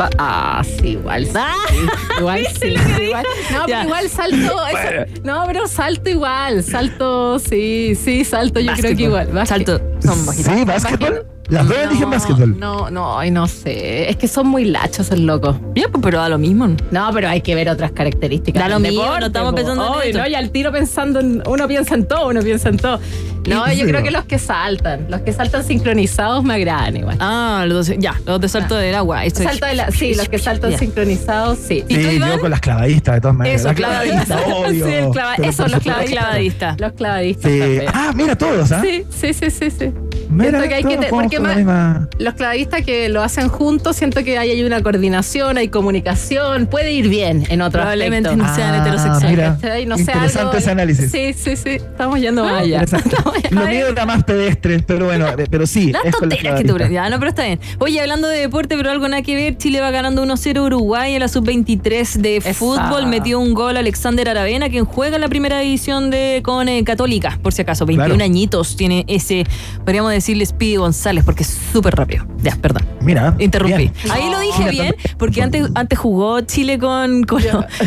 [0.00, 1.26] Va- ah, sí, igual.
[1.26, 1.32] sí.
[2.18, 3.24] igual sí, igual.
[3.52, 4.36] No, pero igual salto.
[4.36, 6.62] eso- no, pero salto igual.
[6.62, 8.60] Salto, sí, sí, salto.
[8.60, 9.46] Yo creo que igual.
[9.46, 9.80] Salto.
[10.00, 10.18] Son.
[10.34, 11.26] Sí, básquetbol.
[11.48, 12.58] Las dos eligen básquetbol.
[12.58, 14.10] No, no, ay, no sé.
[14.10, 15.56] Es que son muy lachos el loco.
[15.76, 16.66] Ya, pues, pero da lo mismo.
[16.90, 18.60] No, pero hay que ver otras características.
[18.60, 20.18] Da lo mismo, no estamos pensando en Ay, esto.
[20.22, 21.44] no, y al tiro pensando en.
[21.46, 22.98] Uno piensa en todo, uno piensa en todo.
[23.46, 27.16] No, yo creo que los que saltan, los que saltan sincronizados me agradan igual.
[27.20, 29.24] Ah, los dos, ya, los de salto del agua.
[29.24, 31.84] Esto Salto de la- sí, los que saltan sincronizados, sí.
[31.88, 32.32] ¿Y tú, Sí, Iván?
[32.32, 33.60] yo con las clavadistas, de todas maneras.
[33.60, 34.40] Eso, Las clavadistas.
[34.54, 34.86] obvio.
[34.86, 36.18] Sí, el clava- Pero eso, los clavadistas.
[36.22, 36.76] Clavadista.
[36.78, 37.58] Los clavadistas Sí.
[37.58, 37.84] también.
[37.94, 38.82] Ah, mira todos, ¿ah?
[38.82, 39.92] Sí, sí, sí, sí, sí.
[40.28, 43.96] Mira, Siento que hay que te- porque más- misma- Los clavadistas que lo hacen juntos,
[43.96, 48.48] siento que ahí hay una coordinación, hay comunicación, puede ir bien en otro Probablemente aspecto.
[48.48, 49.30] no sean Ah, heterosexuales.
[49.30, 49.58] mira.
[49.80, 51.10] Interesante algo- ese análisis.
[51.10, 51.70] Sí, sí, sí.
[51.70, 52.80] Estamos yendo más allá.
[52.82, 53.16] Interesante.
[53.50, 55.92] Lo mío era más pedestre, pero bueno, pero sí.
[55.92, 56.76] Las tonteras que tú.
[56.90, 57.60] Ya, no, pero está bien.
[57.78, 61.20] Oye, hablando de deporte, pero algo nada que ver, Chile va ganando 1-0 Uruguay en
[61.20, 62.54] la sub-23 de Esa.
[62.54, 63.06] fútbol.
[63.06, 67.38] Metió un gol Alexander Aravena, quien juega en la primera división de con eh, Católica,
[67.42, 67.86] por si acaso.
[67.86, 68.24] 21 Claro.
[68.24, 69.44] añitos tiene ese,
[69.84, 72.26] podríamos decirle Speedy González, porque es súper rápido.
[72.42, 72.86] Ya, perdón.
[73.00, 73.34] Mira.
[73.38, 73.76] Interrumpí.
[73.76, 73.92] bien.
[74.10, 77.24] Ahí lo dije bien, porque antes, antes jugó Chile con.
[77.24, 77.42] ¿Con,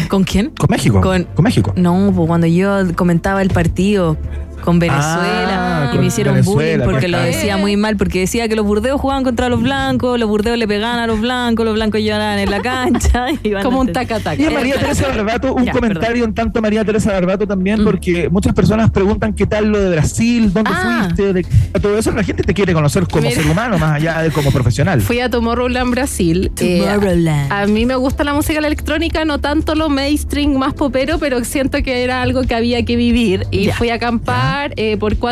[0.09, 0.49] ¿con quién?
[0.51, 1.01] Con México.
[1.01, 1.73] Con- Con México.
[1.75, 4.17] No, pues cuando yo comentaba el partido
[4.59, 8.19] con Venezuela Ah, y con me hicieron Venezuela, bullying porque lo decía muy mal, porque
[8.21, 11.65] decía que los burdeos jugaban contra los blancos, los burdeos le pegaban a los blancos,
[11.65, 13.27] los blancos lloraban en la cancha.
[13.63, 14.41] Como un a- taca-taca.
[14.41, 17.81] Y a María Teresa Barbato, un Ya, comentario en tanto a María Teresa Barbato también,
[17.81, 17.85] Mm.
[17.85, 21.03] porque muchas personas preguntan qué tal lo de Brasil, dónde Ah.
[21.05, 21.45] fuiste, de,
[21.81, 22.11] todo eso.
[22.11, 23.35] La gente te quiere conocer como Mira.
[23.41, 25.01] ser humano, más allá de como profesional.
[25.01, 26.51] Fui a Tomorrowland Brasil.
[26.59, 27.51] Eh, Tomorrowland.
[27.51, 31.81] a mí me gusta la música electrónica, no tanto lo mainstream más popero, pero siento
[31.83, 33.45] que era algo que había que vivir.
[33.51, 33.75] Y Ya.
[33.75, 35.29] fui a acampar eh, por cuatro